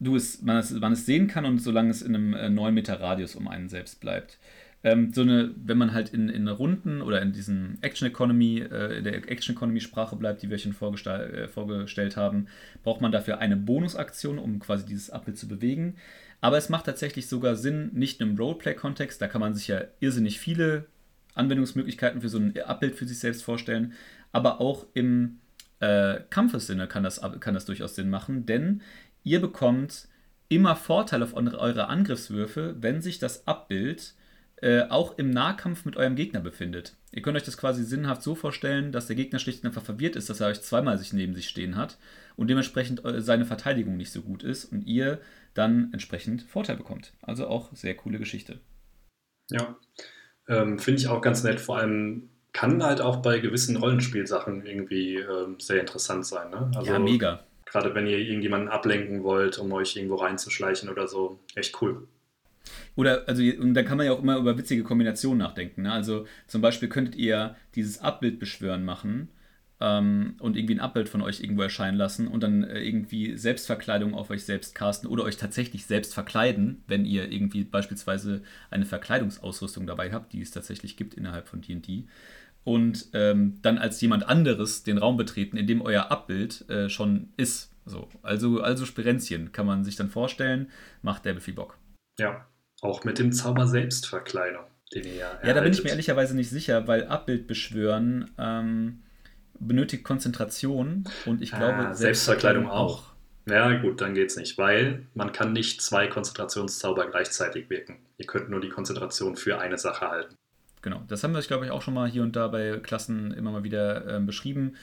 [0.00, 2.72] du es man, es, man es sehen kann und solange es in einem äh, 9
[2.74, 4.38] Meter Radius um einen selbst bleibt
[4.84, 8.98] ähm, so eine, wenn man halt in, in Runden oder in diesen Action Economy, äh,
[8.98, 12.46] in der Action Economy Sprache bleibt, die wir schon äh, vorgestellt haben,
[12.84, 15.96] braucht man dafür eine Bonusaktion, um quasi dieses Abbild zu bewegen.
[16.40, 20.38] Aber es macht tatsächlich sogar Sinn, nicht im Roleplay-Kontext, da kann man sich ja irrsinnig
[20.38, 20.86] viele
[21.34, 23.94] Anwendungsmöglichkeiten für so ein Abbild für sich selbst vorstellen,
[24.30, 25.40] aber auch im
[25.80, 28.82] äh, Kampfessinne kann das, kann das durchaus Sinn machen, denn
[29.24, 30.08] ihr bekommt
[30.48, 34.14] immer Vorteil auf eure Angriffswürfe, wenn sich das Abbild
[34.60, 36.96] äh, auch im Nahkampf mit eurem Gegner befindet.
[37.12, 40.16] Ihr könnt euch das quasi sinnhaft so vorstellen, dass der Gegner schlicht und einfach verwirrt
[40.16, 41.98] ist, dass er euch zweimal sich neben sich stehen hat
[42.36, 45.20] und dementsprechend äh, seine Verteidigung nicht so gut ist und ihr
[45.54, 47.12] dann entsprechend Vorteil bekommt.
[47.22, 48.60] Also auch sehr coole Geschichte.
[49.50, 49.76] Ja,
[50.48, 51.60] ähm, finde ich auch ganz nett.
[51.60, 56.50] Vor allem kann halt auch bei gewissen Rollenspielsachen irgendwie ähm, sehr interessant sein.
[56.50, 56.70] Ne?
[56.74, 57.44] Also, ja, mega.
[57.70, 61.38] Gerade wenn ihr irgendjemanden ablenken wollt, um euch irgendwo reinzuschleichen oder so.
[61.54, 62.08] Echt cool.
[62.96, 65.82] Oder, also, und da kann man ja auch immer über witzige Kombinationen nachdenken.
[65.82, 65.92] Ne?
[65.92, 69.28] Also, zum Beispiel könntet ihr dieses Abbild beschwören machen
[69.80, 74.14] ähm, und irgendwie ein Abbild von euch irgendwo erscheinen lassen und dann äh, irgendwie Selbstverkleidung
[74.14, 79.86] auf euch selbst casten oder euch tatsächlich selbst verkleiden, wenn ihr irgendwie beispielsweise eine Verkleidungsausrüstung
[79.86, 82.04] dabei habt, die es tatsächlich gibt innerhalb von DD.
[82.64, 87.32] Und ähm, dann als jemand anderes den Raum betreten, in dem euer Abbild äh, schon
[87.36, 87.72] ist.
[87.86, 91.78] So, also, also Spirenzchen kann man sich dann vorstellen, macht der viel Bock.
[92.18, 92.46] Ja,
[92.82, 96.50] auch mit dem Zauber Selbstverkleidung, den ihr ja Ja, da bin ich mir ehrlicherweise nicht
[96.50, 99.02] sicher, weil Abbild beschwören ähm,
[99.58, 103.04] benötigt Konzentration und ich glaube ah, Selbstverkleidung auch.
[103.48, 107.98] Ja, gut, dann geht's nicht, weil man kann nicht zwei Konzentrationszauber gleichzeitig wirken.
[108.18, 110.36] Ihr könnt nur die Konzentration für eine Sache halten.
[110.82, 113.50] Genau, das haben wir, glaube ich, auch schon mal hier und da bei Klassen immer
[113.50, 114.76] mal wieder äh, beschrieben.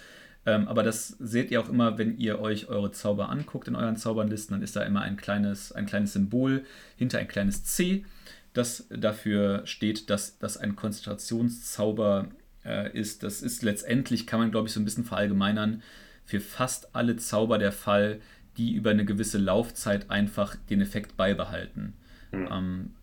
[0.46, 3.96] Ähm, aber das seht ihr auch immer, wenn ihr euch eure Zauber anguckt in euren
[3.96, 6.66] Zaubernlisten, dann ist da immer ein kleines, ein kleines Symbol
[6.98, 8.06] hinter ein kleines C,
[8.54, 12.28] das dafür steht, dass das ein Konzentrationszauber
[12.64, 13.24] äh, ist.
[13.24, 15.82] Das ist letztendlich, kann man glaube ich so ein bisschen verallgemeinern,
[16.26, 18.20] für fast alle Zauber der Fall,
[18.58, 21.94] die über eine gewisse Laufzeit einfach den Effekt beibehalten.
[22.32, 22.48] Mhm.
[22.52, 22.94] Ähm,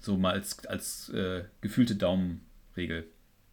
[0.00, 3.06] so mal als, als äh, gefühlte Daumenregel.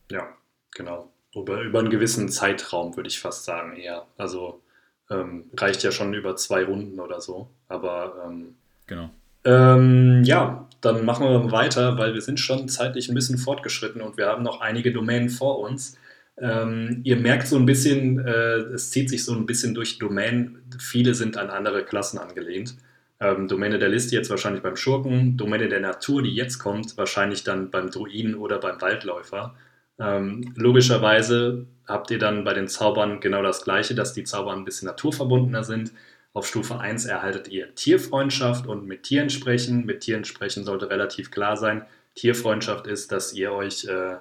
[0.10, 0.28] Ja,
[0.72, 1.12] genau.
[1.36, 4.08] Über, über einen gewissen Zeitraum, würde ich fast sagen, eher.
[4.18, 4.64] Also
[5.10, 7.50] ähm, reicht ja schon über zwei Runden oder so.
[7.68, 8.56] Aber ähm,
[8.88, 9.10] genau.
[9.43, 14.18] Ähm, ja, dann machen wir weiter, weil wir sind schon zeitlich ein bisschen fortgeschritten und
[14.18, 15.98] wir haben noch einige Domänen vor uns.
[16.39, 20.64] Ähm, ihr merkt so ein bisschen, äh, es zieht sich so ein bisschen durch Domänen.
[20.80, 22.76] Viele sind an andere Klassen angelehnt.
[23.20, 27.43] Ähm, Domäne der Liste jetzt wahrscheinlich beim Schurken, Domäne der Natur, die jetzt kommt, wahrscheinlich
[27.43, 29.55] dann beim Druiden oder beim Waldläufer.
[29.99, 34.65] Ähm, logischerweise habt ihr dann bei den Zaubern genau das gleiche, dass die Zauber ein
[34.65, 35.93] bisschen naturverbundener sind.
[36.34, 39.86] Auf Stufe 1 erhaltet ihr Tierfreundschaft und mit Tieren sprechen.
[39.86, 41.86] Mit Tieren sprechen sollte relativ klar sein.
[42.13, 44.18] Tierfreundschaft ist, dass ihr euch, äh,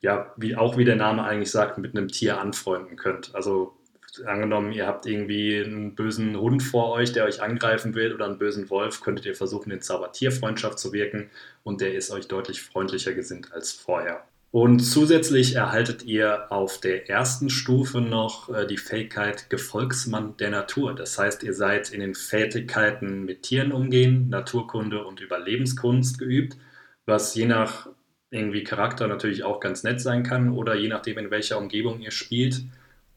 [0.00, 3.34] ja, wie auch wie der Name eigentlich sagt, mit einem Tier anfreunden könnt.
[3.36, 3.77] Also
[4.24, 8.38] angenommen, ihr habt irgendwie einen bösen Hund vor euch, der euch angreifen will oder einen
[8.38, 11.30] bösen Wolf, könntet ihr versuchen, den Zauber Tierfreundschaft zu wirken
[11.62, 14.24] und der ist euch deutlich freundlicher gesinnt als vorher.
[14.50, 20.94] Und zusätzlich erhaltet ihr auf der ersten Stufe noch äh, die Fähigkeit Gefolgsmann der Natur.
[20.94, 26.56] Das heißt, ihr seid in den Fähigkeiten mit Tieren umgehen, Naturkunde und Überlebenskunst geübt,
[27.04, 27.88] was je nach
[28.30, 32.10] irgendwie Charakter natürlich auch ganz nett sein kann oder je nachdem, in welcher Umgebung ihr
[32.10, 32.62] spielt.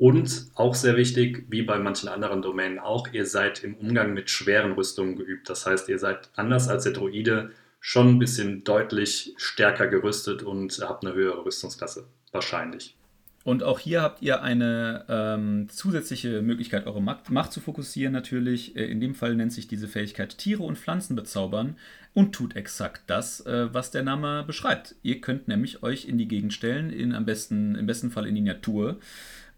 [0.01, 4.31] Und auch sehr wichtig, wie bei manchen anderen Domänen auch, ihr seid im Umgang mit
[4.31, 5.47] schweren Rüstungen geübt.
[5.47, 10.75] Das heißt, ihr seid anders als der Druide schon ein bisschen deutlich stärker gerüstet und
[10.81, 12.07] habt eine höhere Rüstungsklasse.
[12.31, 12.95] Wahrscheinlich.
[13.43, 18.75] Und auch hier habt ihr eine ähm, zusätzliche Möglichkeit, eure Macht, Macht, zu fokussieren natürlich.
[18.75, 21.75] Äh, in dem Fall nennt sich diese Fähigkeit Tiere und Pflanzen bezaubern
[22.15, 24.95] und tut exakt das, äh, was der Name beschreibt.
[25.03, 28.33] Ihr könnt nämlich euch in die Gegend stellen, in, am besten, im besten Fall in
[28.33, 28.99] die Natur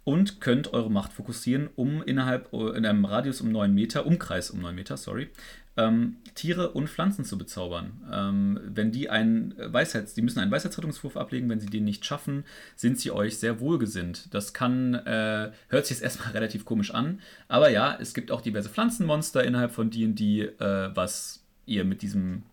[0.03, 4.51] und könnt eure Macht fokussieren, um innerhalb äh, in einem Radius um 9 Meter, Umkreis
[4.51, 5.29] um 9 Meter, sorry,
[5.75, 8.01] ähm, Tiere und Pflanzen zu bezaubern.
[8.11, 12.43] Ähm, wenn die einen Weisheits, die müssen einen Weisheitsrettungswurf ablegen, wenn sie den nicht schaffen,
[12.75, 14.33] sind sie euch sehr wohlgesinnt.
[14.33, 18.41] Das kann, äh, hört sich jetzt erstmal relativ komisch an, aber ja, es gibt auch
[18.41, 22.43] diverse Pflanzenmonster innerhalb von D&D, äh, was ihr mit diesem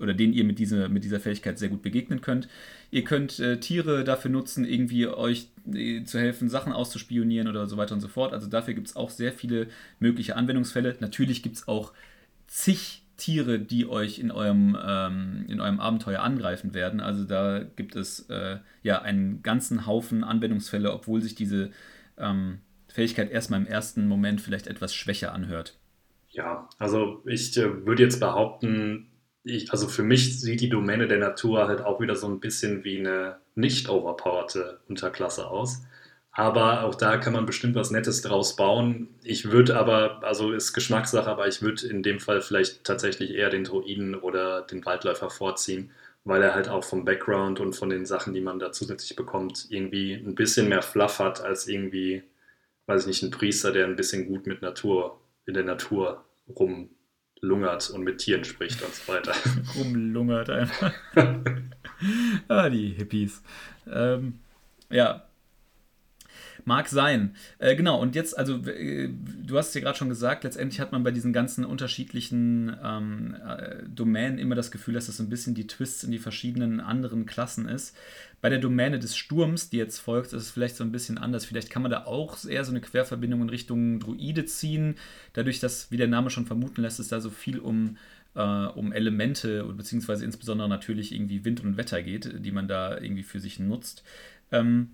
[0.00, 2.48] oder denen ihr mit, diese, mit dieser Fähigkeit sehr gut begegnen könnt.
[2.90, 7.76] Ihr könnt äh, Tiere dafür nutzen, irgendwie euch äh, zu helfen, Sachen auszuspionieren oder so
[7.76, 8.32] weiter und so fort.
[8.32, 9.68] Also dafür gibt es auch sehr viele
[9.98, 10.96] mögliche Anwendungsfälle.
[11.00, 11.92] Natürlich gibt es auch
[12.46, 17.00] zig Tiere, die euch in eurem, ähm, in eurem Abenteuer angreifen werden.
[17.00, 21.70] Also da gibt es äh, ja einen ganzen Haufen Anwendungsfälle, obwohl sich diese
[22.16, 25.76] ähm, Fähigkeit erstmal im ersten Moment vielleicht etwas schwächer anhört.
[26.30, 29.08] Ja, also ich äh, würde jetzt behaupten,
[29.48, 32.84] ich, also für mich sieht die Domäne der Natur halt auch wieder so ein bisschen
[32.84, 35.82] wie eine nicht overpowerte Unterklasse aus.
[36.32, 39.08] Aber auch da kann man bestimmt was Nettes draus bauen.
[39.24, 43.50] Ich würde aber, also ist Geschmackssache, aber ich würde in dem Fall vielleicht tatsächlich eher
[43.50, 45.90] den Druiden oder den Waldläufer vorziehen,
[46.24, 49.66] weil er halt auch vom Background und von den Sachen, die man da zusätzlich bekommt,
[49.70, 52.22] irgendwie ein bisschen mehr Fluff hat als irgendwie,
[52.86, 56.24] weiß ich nicht, ein Priester, der ein bisschen gut mit Natur, in der Natur
[57.42, 59.34] rumlungert und mit Tieren spricht und so weiter.
[59.76, 60.92] rumlungert einfach.
[62.48, 63.42] ah, die Hippies.
[63.90, 64.40] Ähm,
[64.90, 65.27] ja,
[66.68, 67.34] Mag sein.
[67.58, 70.92] Äh, genau, und jetzt, also äh, du hast es ja gerade schon gesagt, letztendlich hat
[70.92, 75.30] man bei diesen ganzen unterschiedlichen ähm, äh, Domänen immer das Gefühl, dass das so ein
[75.30, 77.96] bisschen die Twists in die verschiedenen anderen Klassen ist.
[78.42, 81.46] Bei der Domäne des Sturms, die jetzt folgt, ist es vielleicht so ein bisschen anders.
[81.46, 84.96] Vielleicht kann man da auch eher so eine Querverbindung in Richtung Druide ziehen.
[85.32, 87.96] Dadurch, dass, wie der Name schon vermuten lässt, es da so viel um
[88.34, 93.22] äh, um Elemente beziehungsweise insbesondere natürlich irgendwie Wind und Wetter geht, die man da irgendwie
[93.22, 94.04] für sich nutzt.
[94.52, 94.90] Ähm,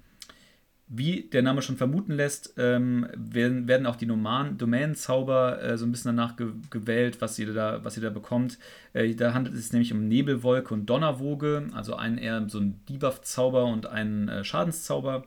[0.86, 5.92] wie der Name schon vermuten lässt, ähm, werden, werden, auch die Domänenzauber äh, so ein
[5.92, 8.58] bisschen danach ge gewählt, was ihr da, was ihr da bekommt.
[8.92, 12.80] Äh, da handelt es sich nämlich um Nebelwolke und Donnerwoge, also einen eher so ein
[12.88, 15.26] Debuff-Zauber und einen äh, Schadenszauber.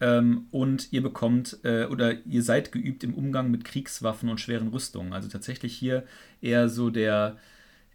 [0.00, 4.68] Ähm, und ihr bekommt äh, oder ihr seid geübt im Umgang mit Kriegswaffen und schweren
[4.68, 5.12] Rüstungen.
[5.12, 6.04] Also tatsächlich hier
[6.40, 7.36] eher so der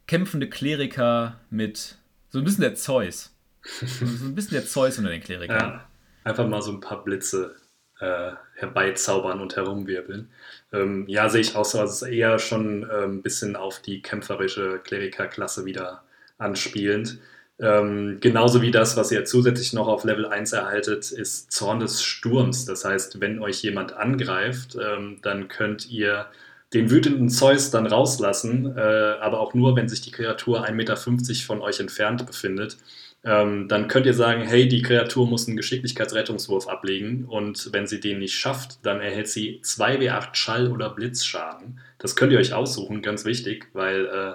[0.07, 1.97] kämpfende Kleriker mit
[2.29, 3.34] so ein bisschen der Zeus.
[3.65, 5.57] So ein bisschen der Zeus unter den Klerikern.
[5.57, 5.87] Ja,
[6.23, 7.55] einfach mal so ein paar Blitze
[7.99, 10.29] äh, herbeizaubern und herumwirbeln.
[10.71, 11.79] Ähm, ja, sehe ich auch so.
[11.79, 16.03] Also eher schon äh, ein bisschen auf die kämpferische Klerikerklasse wieder
[16.37, 17.19] anspielend.
[17.57, 22.03] Ähm, genauso wie das, was ihr zusätzlich noch auf Level 1 erhaltet, ist Zorn des
[22.03, 22.65] Sturms.
[22.65, 26.27] Das heißt, wenn euch jemand angreift, ähm, dann könnt ihr
[26.73, 28.81] den wütenden Zeus dann rauslassen, äh,
[29.21, 32.77] aber auch nur, wenn sich die Kreatur 1,50 Meter von euch entfernt befindet
[33.25, 37.99] ähm, dann könnt ihr sagen, hey, die Kreatur muss einen Geschicklichkeitsrettungswurf ablegen und wenn sie
[37.99, 41.79] den nicht schafft, dann erhält sie 2w8 Schall- oder Blitzschaden.
[41.97, 44.33] Das könnt ihr euch aussuchen, ganz wichtig, weil äh,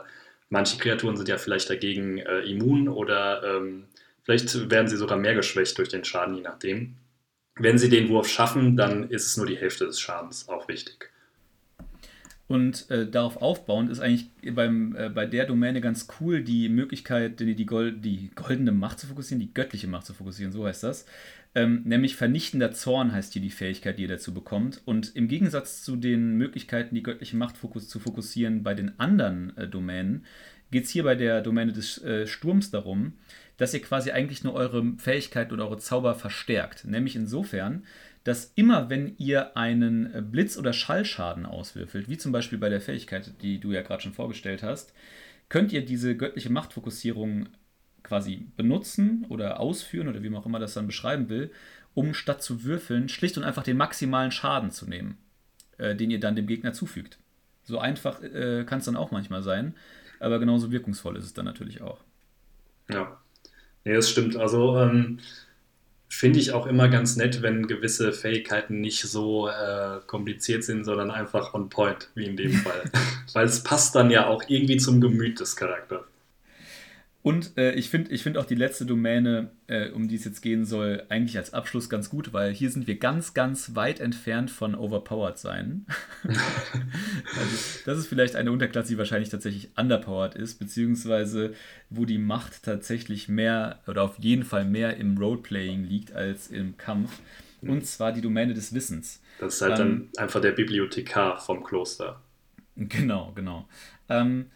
[0.49, 3.85] manche Kreaturen sind ja vielleicht dagegen äh, immun oder ähm,
[4.25, 6.97] vielleicht werden sie sogar mehr geschwächt durch den Schaden, je nachdem.
[7.55, 11.10] Wenn sie den Wurf schaffen, dann ist es nur die Hälfte des Schadens, auch wichtig.
[12.51, 14.27] Und äh, darauf aufbauend ist eigentlich
[14.57, 18.99] beim, äh, bei der Domäne ganz cool die Möglichkeit, die, die, Gold, die, goldene Macht
[18.99, 21.07] zu fokussieren, die göttliche Macht zu fokussieren, so heißt das.
[21.55, 24.83] Ähm, nämlich vernichtender Zorn heißt hier die Fähigkeit, die ihr dazu bekommt.
[24.85, 29.57] Und im Gegensatz zu den Möglichkeiten, die göttliche Macht fokus zu fokussieren bei den anderen
[29.57, 30.25] äh, Domänen,
[30.73, 33.13] geht es hier bei der Domäne des äh, Sturms darum,
[33.59, 36.85] dass ihr quasi eigentlich nur eure Fähigkeiten oder eure Zauber verstärkt.
[36.85, 37.85] Nämlich insofern,
[38.31, 42.81] dass immer wenn ihr einen äh, Blitz- oder Schallschaden auswürfelt, wie zum Beispiel bei der
[42.81, 44.95] Fähigkeit, die du ja gerade schon vorgestellt hast,
[45.49, 47.49] könnt ihr diese göttliche Machtfokussierung
[48.05, 51.51] quasi benutzen oder ausführen oder wie man auch immer das dann beschreiben will,
[51.93, 55.19] um statt zu würfeln schlicht und einfach den maximalen Schaden zu nehmen,
[55.79, 57.19] äh, den ihr dann dem Gegner zufügt.
[57.65, 59.75] So einfach äh, kann es dann auch manchmal sein,
[60.21, 61.99] aber genauso wirkungsvoll ist es dann natürlich auch.
[62.93, 63.21] Ja,
[63.85, 64.37] nee, das stimmt.
[64.37, 65.19] Also ähm,
[66.11, 71.11] finde ich auch immer ganz nett, wenn gewisse Fähigkeiten nicht so äh, kompliziert sind, sondern
[71.11, 72.83] einfach on point, wie in dem Fall.
[73.33, 76.05] Weil es passt dann ja auch irgendwie zum Gemüt des Charakters.
[77.23, 80.41] Und äh, ich finde ich find auch die letzte Domäne, äh, um die es jetzt
[80.41, 84.51] gehen soll, eigentlich als Abschluss ganz gut, weil hier sind wir ganz, ganz weit entfernt
[84.51, 85.85] von overpowered sein.
[86.25, 91.53] also, das ist vielleicht eine Unterklasse, die wahrscheinlich tatsächlich underpowered ist, beziehungsweise
[91.91, 96.79] wo die Macht tatsächlich mehr oder auf jeden Fall mehr im Roleplaying liegt als im
[96.79, 97.21] Kampf.
[97.61, 99.21] Und zwar die Domäne des Wissens.
[99.39, 102.23] Das ist halt ähm, dann einfach der Bibliothekar vom Kloster.
[102.77, 103.69] Genau, genau.
[104.09, 104.47] Ähm,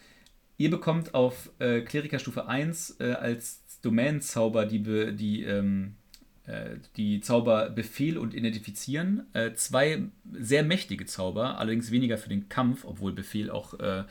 [0.56, 4.82] Ihr bekommt auf äh, Klerikerstufe 1 äh, als Domänenzauber die,
[5.14, 5.96] die, ähm,
[6.46, 9.26] äh, die Zauber Befehl und Identifizieren.
[9.32, 10.02] Äh, zwei
[10.32, 14.04] sehr mächtige Zauber, allerdings weniger für den Kampf, obwohl Befehl auch äh,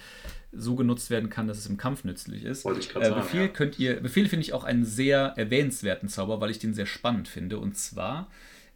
[0.51, 2.65] so genutzt werden kann, dass es im Kampf nützlich ist.
[2.65, 3.21] Wollte ich gerade äh, sagen.
[3.21, 3.47] Befehl ja.
[3.47, 7.27] könnt ihr, Befehl finde ich auch einen sehr erwähnenswerten Zauber, weil ich den sehr spannend
[7.27, 7.57] finde.
[7.57, 8.29] Und zwar,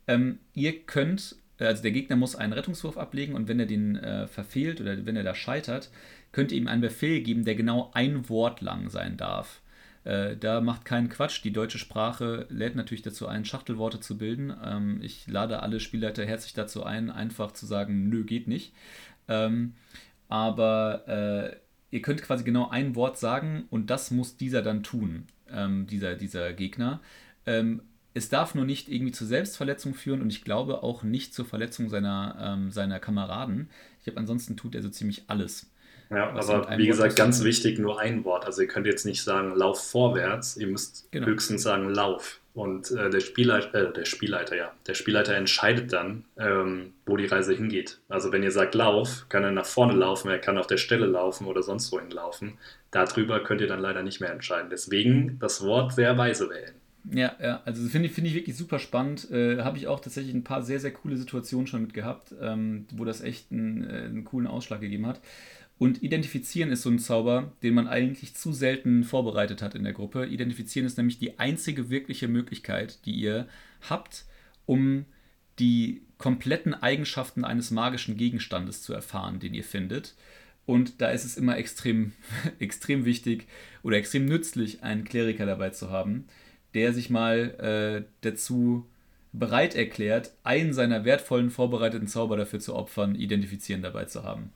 [0.07, 4.79] ähm, ihr könnt, also der Gegner muss einen Rettungswurf ablegen und wenn er den verfehlt
[4.79, 5.89] oder wenn er da scheitert,
[6.31, 9.61] könnt ihr ihm einen Befehl geben, der genau ein Wort lang sein darf.
[10.03, 11.43] Äh, da macht keinen Quatsch.
[11.43, 14.53] Die deutsche Sprache lädt natürlich dazu ein, Schachtelworte zu bilden.
[14.63, 18.73] Ähm, ich lade alle Spielleiter herzlich dazu ein, einfach zu sagen, nö, geht nicht.
[19.27, 19.73] Ähm,
[20.29, 21.57] aber äh,
[21.91, 26.15] ihr könnt quasi genau ein Wort sagen und das muss dieser dann tun, ähm, dieser,
[26.15, 27.01] dieser Gegner.
[27.45, 27.81] Ähm,
[28.13, 31.89] es darf nur nicht irgendwie zur Selbstverletzung führen und ich glaube auch nicht zur Verletzung
[31.89, 33.69] seiner, ähm, seiner Kameraden.
[33.99, 35.69] Ich glaube, ansonsten tut er so ziemlich alles.
[36.09, 38.45] Ja, aber wie gesagt, ganz wichtig, nur ein Wort.
[38.45, 41.27] Also ihr könnt jetzt nicht sagen, lauf vorwärts, ihr müsst genau.
[41.27, 42.39] höchstens sagen, lauf.
[42.53, 47.27] Und äh, der, Spielleiter, äh, der Spielleiter, ja, der Spielleiter entscheidet dann, ähm, wo die
[47.27, 47.99] Reise hingeht.
[48.09, 51.05] Also wenn ihr sagt, lauf, kann er nach vorne laufen, er kann auf der Stelle
[51.05, 52.57] laufen oder sonst wohin laufen.
[52.89, 54.69] Darüber könnt ihr dann leider nicht mehr entscheiden.
[54.71, 56.73] Deswegen das Wort wer weise wählen.
[57.11, 59.29] Ja, ja, also finde ich, find ich wirklich super spannend.
[59.31, 62.85] Äh, Habe ich auch tatsächlich ein paar sehr, sehr coole Situationen schon mit gehabt, ähm,
[62.91, 65.21] wo das echt einen, äh, einen coolen Ausschlag gegeben hat.
[65.79, 69.93] Und Identifizieren ist so ein Zauber, den man eigentlich zu selten vorbereitet hat in der
[69.93, 70.25] Gruppe.
[70.25, 73.47] Identifizieren ist nämlich die einzige wirkliche Möglichkeit, die ihr
[73.87, 74.25] habt,
[74.65, 75.05] um
[75.59, 80.15] die kompletten Eigenschaften eines magischen Gegenstandes zu erfahren, den ihr findet.
[80.65, 82.13] Und da ist es immer extrem,
[82.59, 83.47] extrem wichtig
[83.83, 86.25] oder extrem nützlich, einen Kleriker dabei zu haben,
[86.73, 88.87] der sich mal äh, dazu
[89.31, 94.51] bereit erklärt, einen seiner wertvollen vorbereiteten Zauber dafür zu opfern, Identifizieren dabei zu haben.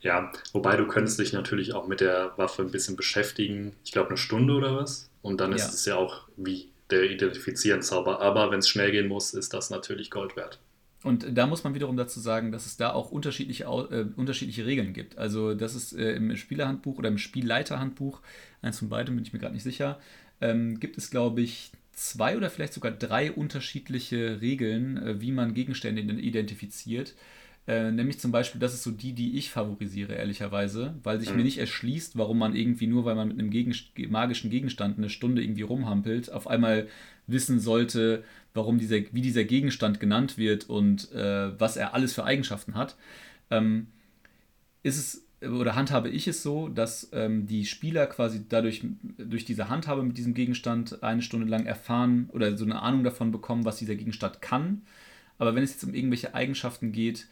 [0.00, 3.72] Ja, wobei du könntest dich natürlich auch mit der Waffe ein bisschen beschäftigen.
[3.84, 5.08] Ich glaube eine Stunde oder was.
[5.22, 5.68] Und dann ist ja.
[5.68, 8.20] es ja auch wie der Identifizieren-Zauber.
[8.20, 10.60] Aber wenn es schnell gehen muss, ist das natürlich Gold wert.
[11.04, 14.94] Und da muss man wiederum dazu sagen, dass es da auch unterschiedliche, äh, unterschiedliche Regeln
[14.94, 15.18] gibt.
[15.18, 18.20] Also das ist äh, im Spielerhandbuch oder im Spielleiterhandbuch,
[18.62, 20.00] eins von beiden bin ich mir gerade nicht sicher,
[20.40, 25.52] ähm, gibt es, glaube ich, zwei oder vielleicht sogar drei unterschiedliche Regeln, äh, wie man
[25.52, 27.14] Gegenstände identifiziert.
[27.66, 31.36] Äh, nämlich zum Beispiel, das ist so die, die ich favorisiere, ehrlicherweise, weil sich mhm.
[31.36, 33.74] mir nicht erschließt, warum man irgendwie nur, weil man mit einem Gegen
[34.10, 36.88] magischen Gegenstand eine Stunde irgendwie rumhampelt, auf einmal
[37.26, 42.24] wissen sollte, warum dieser, wie dieser Gegenstand genannt wird und äh, was er alles für
[42.24, 42.96] Eigenschaften hat.
[43.50, 43.86] Ähm,
[44.82, 48.82] ist es oder handhabe ich es so, dass ähm, die Spieler quasi dadurch
[49.18, 53.30] durch diese Handhabe mit diesem Gegenstand eine Stunde lang erfahren oder so eine Ahnung davon
[53.30, 54.82] bekommen, was dieser Gegenstand kann.
[55.38, 57.26] Aber wenn es jetzt um irgendwelche Eigenschaften geht,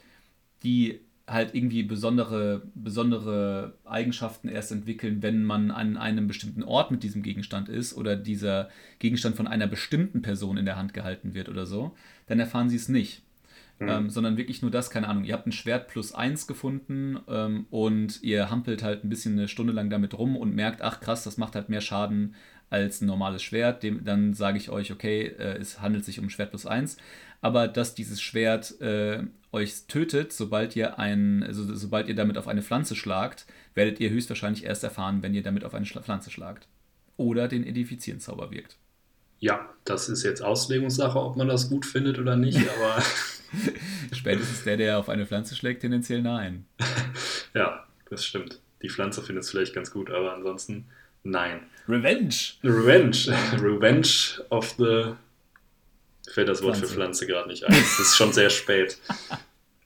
[0.63, 7.03] die halt irgendwie besondere, besondere Eigenschaften erst entwickeln, wenn man an einem bestimmten Ort mit
[7.03, 11.49] diesem Gegenstand ist oder dieser Gegenstand von einer bestimmten Person in der Hand gehalten wird
[11.49, 11.95] oder so,
[12.27, 13.23] dann erfahren sie es nicht.
[13.79, 13.89] Mhm.
[13.89, 17.67] Ähm, sondern wirklich nur das, keine Ahnung, ihr habt ein Schwert plus eins gefunden ähm,
[17.71, 21.25] und ihr hampelt halt ein bisschen eine Stunde lang damit rum und merkt, ach krass,
[21.25, 22.35] das macht halt mehr Schaden
[22.69, 23.83] als ein normales Schwert.
[23.83, 26.97] Dem, dann sage ich euch, okay, äh, es handelt sich um Schwert plus eins.
[27.41, 32.49] Aber dass dieses Schwert äh, euch tötet, sobald ihr ein, also sobald ihr damit auf
[32.49, 36.67] eine Pflanze schlagt, werdet ihr höchstwahrscheinlich erst erfahren, wenn ihr damit auf eine Pflanze schlagt.
[37.17, 38.77] Oder den Edifizieren-Zauber wirkt.
[39.39, 43.03] Ja, das ist jetzt Auslegungssache, ob man das gut findet oder nicht, aber.
[44.13, 46.65] Spätestens der, der auf eine Pflanze schlägt, tendenziell nein.
[47.55, 48.61] ja, das stimmt.
[48.81, 50.87] Die Pflanze findet es vielleicht ganz gut, aber ansonsten
[51.25, 51.61] Nein.
[51.89, 52.35] Revenge.
[52.65, 53.33] Revenge.
[53.61, 55.15] Revenge of the.
[56.33, 56.89] Fällt das Wort Pflanze.
[56.89, 57.75] für Pflanze gerade nicht ein.
[57.75, 58.99] Es ist schon sehr spät.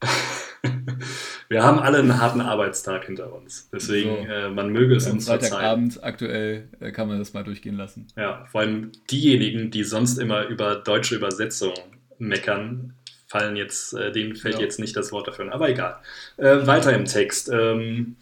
[1.48, 3.68] Wir haben alle einen harten Arbeitstag hinter uns.
[3.72, 4.32] Deswegen, so.
[4.32, 5.52] äh, man möge es uns verzeihen.
[5.52, 8.08] Freitagabend aktuell äh, kann man das mal durchgehen lassen.
[8.16, 11.78] Ja, vor allem diejenigen, die sonst immer über deutsche Übersetzungen
[12.18, 12.94] meckern,
[13.26, 14.60] fallen jetzt, äh, denen fällt ja.
[14.60, 15.52] jetzt nicht das Wort dafür.
[15.52, 16.00] Aber egal.
[16.36, 17.48] Äh, weiter im Text.
[17.52, 18.16] Ähm,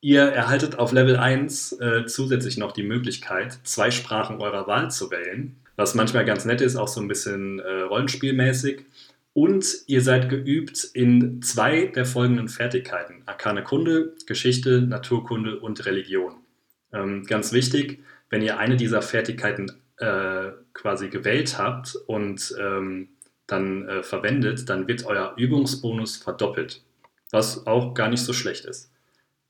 [0.00, 5.10] ihr erhaltet auf Level 1 äh, zusätzlich noch die Möglichkeit, zwei Sprachen eurer Wahl zu
[5.10, 5.61] wählen.
[5.76, 8.84] Was manchmal ganz nett ist, auch so ein bisschen äh, rollenspielmäßig.
[9.34, 13.22] Und ihr seid geübt in zwei der folgenden Fertigkeiten.
[13.24, 16.34] Arkane Kunde, Geschichte, Naturkunde und Religion.
[16.92, 23.08] Ähm, ganz wichtig, wenn ihr eine dieser Fertigkeiten äh, quasi gewählt habt und ähm,
[23.46, 26.82] dann äh, verwendet, dann wird euer Übungsbonus verdoppelt.
[27.30, 28.90] Was auch gar nicht so schlecht ist.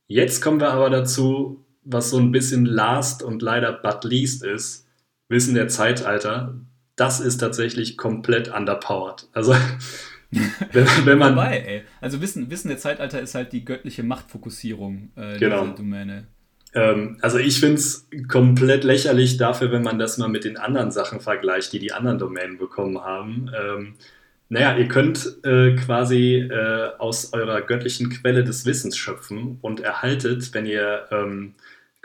[0.07, 4.87] Jetzt kommen wir aber dazu, was so ein bisschen last und leider but least ist.
[5.33, 6.55] Wissen der Zeitalter
[6.97, 9.28] das ist tatsächlich komplett underpowered.
[9.33, 9.53] Also
[10.72, 11.33] wenn, wenn man.
[11.33, 11.83] Wobei, ey.
[12.01, 15.62] Also Wissen, Wissen der Zeitalter ist halt die göttliche Machtfokussierung äh, genau.
[15.62, 16.26] dieser Domäne.
[16.74, 20.91] Ähm, also ich finde es komplett lächerlich dafür, wenn man das mal mit den anderen
[20.91, 23.51] Sachen vergleicht, die die anderen Domänen bekommen haben.
[23.55, 23.95] Ähm,
[24.49, 30.53] naja, ihr könnt äh, quasi äh, aus eurer göttlichen Quelle des Wissens schöpfen und erhaltet,
[30.53, 31.55] wenn ihr ähm,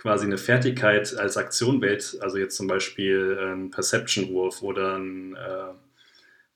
[0.08, 5.74] quasi eine Fertigkeit als Aktion wählt, also jetzt zum Beispiel ein Perception-Wurf oder ein, äh,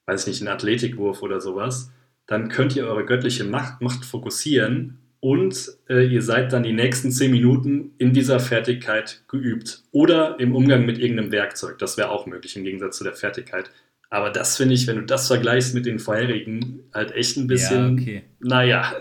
[0.06, 1.92] weiß nicht, ein Athletikwurf oder sowas,
[2.28, 7.12] dann könnt ihr eure göttliche Macht, Macht fokussieren und äh, ihr seid dann die nächsten
[7.12, 9.84] zehn Minuten in dieser Fertigkeit geübt.
[9.92, 11.78] Oder im Umgang mit irgendeinem Werkzeug.
[11.78, 13.70] Das wäre auch möglich im Gegensatz zu der Fertigkeit.
[14.10, 17.98] Aber das finde ich, wenn du das vergleichst mit den vorherigen, halt echt ein bisschen,
[17.98, 18.24] ja, okay.
[18.40, 18.94] naja.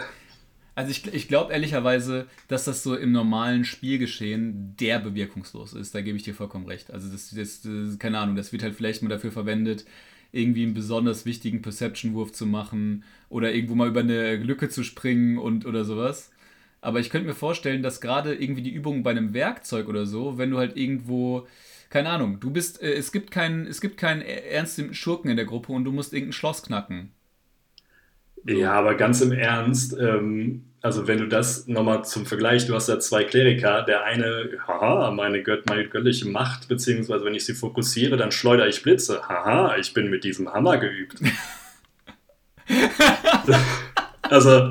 [0.81, 5.95] Also ich, ich glaube ehrlicherweise, dass das so im normalen Spielgeschehen der bewirkungslos ist.
[5.95, 6.91] Da gebe ich dir vollkommen recht.
[6.91, 9.85] Also das, das, das, keine Ahnung, das wird halt vielleicht mal dafür verwendet,
[10.33, 15.37] irgendwie einen besonders wichtigen Perception-Wurf zu machen oder irgendwo mal über eine Lücke zu springen
[15.37, 16.31] und oder sowas.
[16.81, 20.39] Aber ich könnte mir vorstellen, dass gerade irgendwie die Übungen bei einem Werkzeug oder so,
[20.39, 21.47] wenn du halt irgendwo,
[21.91, 25.45] keine Ahnung, du bist, äh, es gibt keinen, es gibt keinen ernsten Schurken in der
[25.45, 27.13] Gruppe und du musst irgendein Schloss knacken.
[28.45, 32.89] Ja, aber ganz im Ernst, ähm, also wenn du das nochmal zum Vergleich, du hast
[32.89, 37.55] ja zwei Kleriker, der eine, haha, meine, Gött, meine göttliche Macht, beziehungsweise wenn ich sie
[37.55, 39.23] fokussiere, dann schleudere ich Blitze.
[39.29, 41.21] Haha, ich bin mit diesem Hammer geübt.
[44.23, 44.71] also.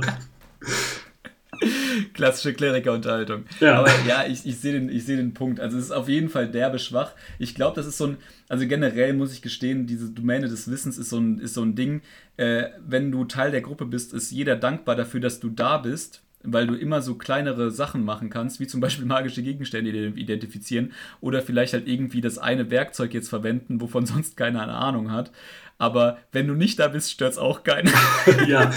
[2.20, 3.45] Klassische Klerikerunterhaltung.
[3.59, 3.80] Ja.
[3.80, 5.59] Aber ja, ich, ich sehe den, seh den Punkt.
[5.59, 7.13] Also es ist auf jeden Fall derbe schwach.
[7.39, 8.17] Ich glaube, das ist so ein,
[8.47, 11.76] also generell muss ich gestehen, diese Domäne des Wissens ist so ein, ist so ein
[11.76, 12.01] Ding.
[12.38, 16.22] Äh, wenn du Teil der Gruppe bist, ist jeder dankbar dafür, dass du da bist
[16.43, 21.41] weil du immer so kleinere Sachen machen kannst, wie zum Beispiel magische Gegenstände identifizieren oder
[21.41, 25.32] vielleicht halt irgendwie das eine Werkzeug jetzt verwenden, wovon sonst keiner eine Ahnung hat.
[25.80, 27.89] Aber wenn du nicht da bist, stört es auch keinen.
[28.47, 28.69] ja,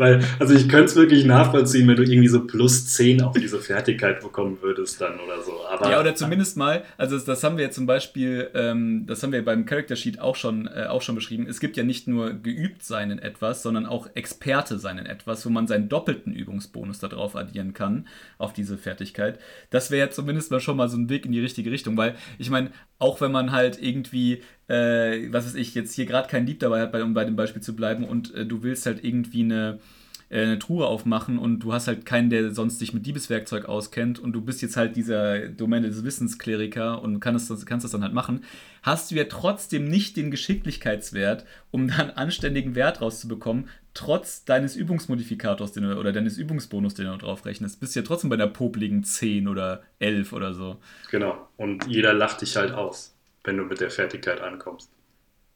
[0.00, 3.60] weil, also ich könnte es wirklich nachvollziehen, wenn du irgendwie so plus 10 auf diese
[3.60, 5.52] Fertigkeit bekommen würdest dann oder so.
[5.70, 9.44] Aber, ja, oder zumindest mal, also das, haben wir zum Beispiel, ähm, das haben wir
[9.44, 11.46] beim Character Sheet auch schon, äh, auch schon beschrieben.
[11.48, 15.46] Es gibt ja nicht nur geübt sein in etwas, sondern auch Experte sein in etwas,
[15.46, 19.38] wo man seinen doppelten Übungsbonus darauf addieren kann, auf diese Fertigkeit.
[19.68, 22.16] Das wäre ja zumindest mal schon mal so ein Weg in die richtige Richtung, weil
[22.38, 26.46] ich meine, auch wenn man halt irgendwie äh, was weiß ich, jetzt hier gerade kein
[26.46, 29.42] Dieb dabei hat, um bei dem Beispiel zu bleiben, und äh, du willst halt irgendwie
[29.42, 29.80] eine,
[30.28, 34.20] äh, eine Truhe aufmachen und du hast halt keinen, der sonst sich mit Diebeswerkzeug auskennt
[34.20, 38.04] und du bist jetzt halt dieser Domäne des Wissenskleriker und kannst das, kannst das dann
[38.04, 38.44] halt machen,
[38.84, 45.72] hast du ja trotzdem nicht den Geschicklichkeitswert, um dann anständigen Wert rauszubekommen, trotz deines Übungsmodifikators
[45.72, 47.80] den du, oder deines Übungsbonus, den du drauf rechnest.
[47.80, 50.76] Bist ja trotzdem bei einer popligen 10 oder 11 oder so.
[51.10, 53.16] Genau, und jeder lacht dich halt aus
[53.50, 54.92] wenn du mit der Fertigkeit ankommst.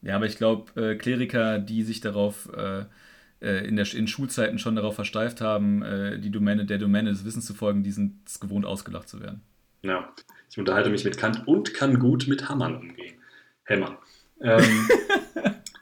[0.03, 2.85] Ja, aber ich glaube, äh, Kleriker, die sich darauf äh,
[3.41, 7.25] äh, in, der, in Schulzeiten schon darauf versteift haben, äh, die Domäne der Domäne des
[7.25, 9.43] Wissens zu folgen, die sind es gewohnt, ausgelacht zu werden.
[9.83, 10.13] Ja,
[10.51, 13.15] ich unterhalte mich mit Kant und kann gut mit Hammern umgehen.
[13.63, 13.97] Hämmern.
[14.41, 14.89] Ähm,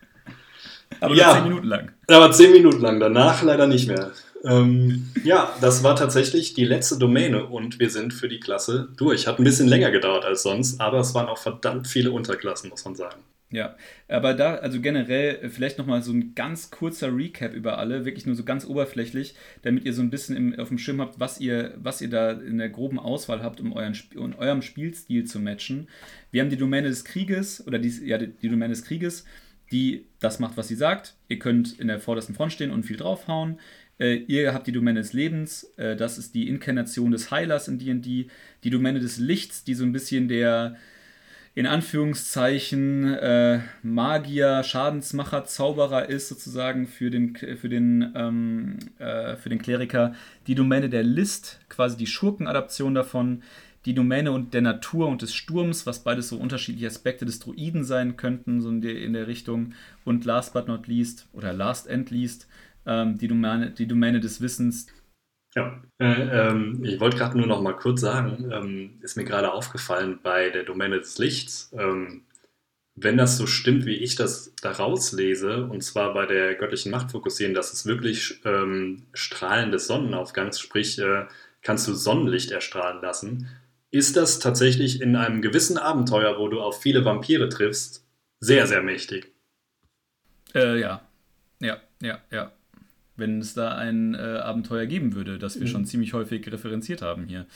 [1.00, 1.92] aber ja, zehn Minuten lang.
[2.08, 4.12] Aber zehn Minuten lang, danach leider nicht mehr.
[4.44, 9.26] Ähm, ja, das war tatsächlich die letzte Domäne und wir sind für die Klasse durch.
[9.26, 12.84] Hat ein bisschen länger gedauert als sonst, aber es waren auch verdammt viele Unterklassen, muss
[12.84, 13.22] man sagen.
[13.52, 13.76] Ja,
[14.08, 18.24] aber da, also generell äh, vielleicht nochmal so ein ganz kurzer Recap über alle, wirklich
[18.24, 21.38] nur so ganz oberflächlich, damit ihr so ein bisschen im, auf dem Schirm habt, was
[21.38, 25.38] ihr, was ihr da in der groben Auswahl habt, um euren, um eurem Spielstil zu
[25.38, 25.88] matchen.
[26.30, 29.26] Wir haben die Domäne des Krieges, oder die, ja, die, die Domäne des Krieges,
[29.70, 31.14] die das macht, was sie sagt.
[31.28, 33.58] Ihr könnt in der vordersten Front stehen und viel draufhauen.
[34.02, 37.78] Äh, ihr habt die Domäne des Lebens, äh, das ist die Inkarnation des Heilers in
[37.78, 38.26] D&D.
[38.64, 40.76] Die Domäne des Lichts, die so ein bisschen der
[41.54, 49.50] in Anführungszeichen äh, Magier, Schadensmacher, Zauberer ist sozusagen für den, für, den, ähm, äh, für
[49.50, 50.14] den Kleriker.
[50.46, 53.42] Die Domäne der List, quasi die Schurkenadaption davon.
[53.84, 57.84] Die Domäne und der Natur und des Sturms, was beides so unterschiedliche Aspekte des Druiden
[57.84, 59.74] sein könnten, so in der, in der Richtung.
[60.04, 62.48] Und last but not least, oder last and least,
[62.86, 64.86] ähm, die, Domäne, die Domäne des Wissens,
[65.54, 69.52] ja, äh, ähm, ich wollte gerade nur noch mal kurz sagen, ähm, ist mir gerade
[69.52, 72.24] aufgefallen bei der Domäne des Lichts, ähm,
[72.94, 77.10] wenn das so stimmt, wie ich das daraus lese, und zwar bei der göttlichen Macht
[77.10, 81.26] fokussieren, dass es wirklich ähm, Strahlen des Sonnenaufgangs, sprich, äh,
[81.62, 83.48] kannst du Sonnenlicht erstrahlen lassen,
[83.90, 88.06] ist das tatsächlich in einem gewissen Abenteuer, wo du auf viele Vampire triffst,
[88.40, 89.32] sehr, sehr mächtig.
[90.54, 91.02] Äh, ja.
[91.60, 92.52] Ja, ja, ja
[93.22, 95.70] wenn es da ein äh, Abenteuer geben würde, das wir mhm.
[95.70, 97.46] schon ziemlich häufig referenziert haben hier.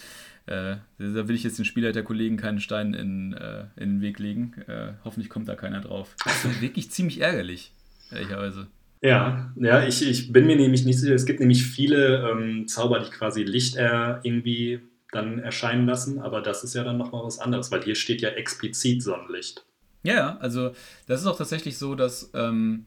[0.46, 4.54] Äh, da will ich jetzt den Spielleiterkollegen keinen Stein in, äh, in den Weg legen.
[4.68, 6.14] Äh, hoffentlich kommt da keiner drauf.
[6.24, 7.72] Das ist wirklich ziemlich ärgerlich,
[8.12, 8.68] ehrlicherweise.
[9.02, 11.14] Ja, ja, ich, ich bin mir nämlich nicht sicher.
[11.14, 16.40] Es gibt nämlich viele ähm, Zauber, die quasi Licht äh, irgendwie dann erscheinen lassen, aber
[16.40, 19.64] das ist ja dann nochmal was anderes, weil hier steht ja explizit Sonnenlicht.
[20.02, 20.72] Ja, also
[21.06, 22.86] das ist auch tatsächlich so, dass ähm,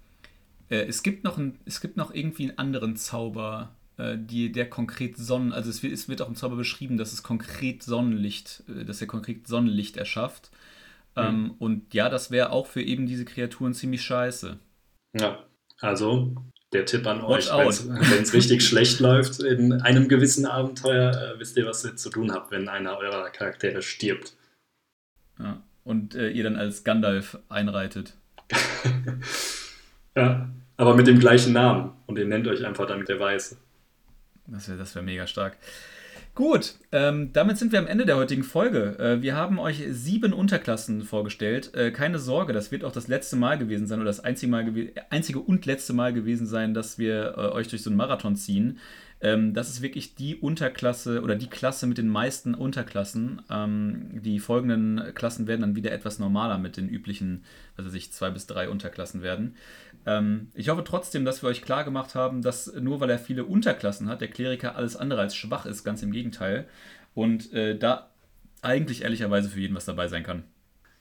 [0.69, 4.69] äh, es, gibt noch ein, es gibt noch irgendwie einen anderen Zauber, äh, die, der
[4.69, 8.63] konkret Sonnen, also es wird, es wird auch im Zauber beschrieben, dass es konkret Sonnenlicht,
[8.69, 10.51] äh, dass er konkret Sonnenlicht erschafft.
[11.15, 11.21] Mhm.
[11.21, 14.57] Ähm, und ja, das wäre auch für eben diese Kreaturen ziemlich scheiße.
[15.19, 15.43] Ja,
[15.81, 16.35] also
[16.71, 21.57] der Tipp an euch, wenn es richtig schlecht läuft in einem gewissen Abenteuer, äh, wisst
[21.57, 24.33] ihr, was ihr zu tun habt, wenn einer eurer Charaktere stirbt.
[25.39, 28.13] Ja, und äh, ihr dann als Gandalf einreitet.
[30.15, 30.49] ja,
[30.79, 31.91] aber mit dem gleichen Namen.
[32.05, 33.57] Und ihr nennt euch einfach dann der Weiße.
[34.47, 35.57] Das wäre das wär mega stark.
[36.35, 38.97] Gut, ähm, damit sind wir am Ende der heutigen Folge.
[38.97, 41.75] Äh, wir haben euch sieben Unterklassen vorgestellt.
[41.75, 44.73] Äh, keine Sorge, das wird auch das letzte Mal gewesen sein oder das einzige, Mal
[45.09, 48.79] einzige und letzte Mal gewesen sein, dass wir äh, euch durch so einen Marathon ziehen.
[49.21, 53.41] Ähm, das ist wirklich die Unterklasse oder die Klasse mit den meisten Unterklassen.
[53.49, 57.43] Ähm, die folgenden Klassen werden dann wieder etwas normaler mit den üblichen,
[57.75, 59.55] also sich zwei bis drei Unterklassen werden.
[60.09, 63.45] Ähm, ich hoffe trotzdem, dass wir euch klar gemacht haben, dass nur weil er viele
[63.45, 66.67] Unterklassen hat, der Kleriker alles andere als schwach ist, ganz im Gegenteil.
[67.13, 68.09] Und äh, da
[68.61, 70.43] eigentlich ehrlicherweise für jeden was dabei sein kann.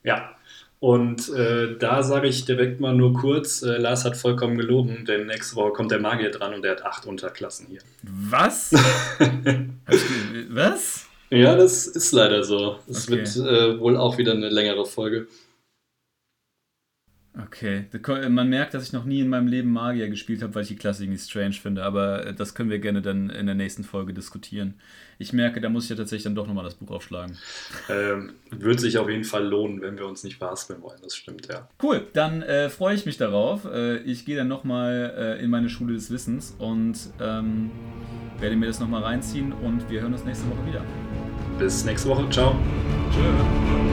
[0.05, 0.37] Ja,
[0.81, 5.27] und äh, da sage ich direkt mal nur kurz, äh, Lars hat vollkommen gelogen, denn
[5.27, 7.81] nächste Woche kommt der Magier dran und der hat acht Unterklassen hier.
[8.03, 8.73] Was?
[10.51, 11.07] Was?
[11.31, 12.79] Ja, das ist leider so.
[12.89, 13.19] Es okay.
[13.19, 15.27] wird äh, wohl auch wieder eine längere Folge.
[17.47, 17.85] Okay,
[18.29, 20.77] man merkt, dass ich noch nie in meinem Leben Magier gespielt habe, weil ich die
[20.77, 24.13] Klasse irgendwie strange finde, aber äh, das können wir gerne dann in der nächsten Folge
[24.13, 24.75] diskutieren.
[25.19, 27.37] Ich merke, da muss ich ja tatsächlich dann doch nochmal das Buch aufschlagen.
[27.89, 31.47] Ähm, wird sich auf jeden Fall lohnen, wenn wir uns nicht verhaspeln wollen, das stimmt,
[31.47, 31.69] ja.
[31.81, 33.65] Cool, dann äh, freue ich mich darauf.
[33.67, 37.71] Äh, ich gehe dann nochmal äh, in meine Schule des Wissens und ähm,
[38.41, 40.85] werde mir das nochmal reinziehen und wir hören uns nächste Woche wieder.
[41.59, 42.59] Bis nächste Woche, ciao.
[43.13, 43.88] Tschüss.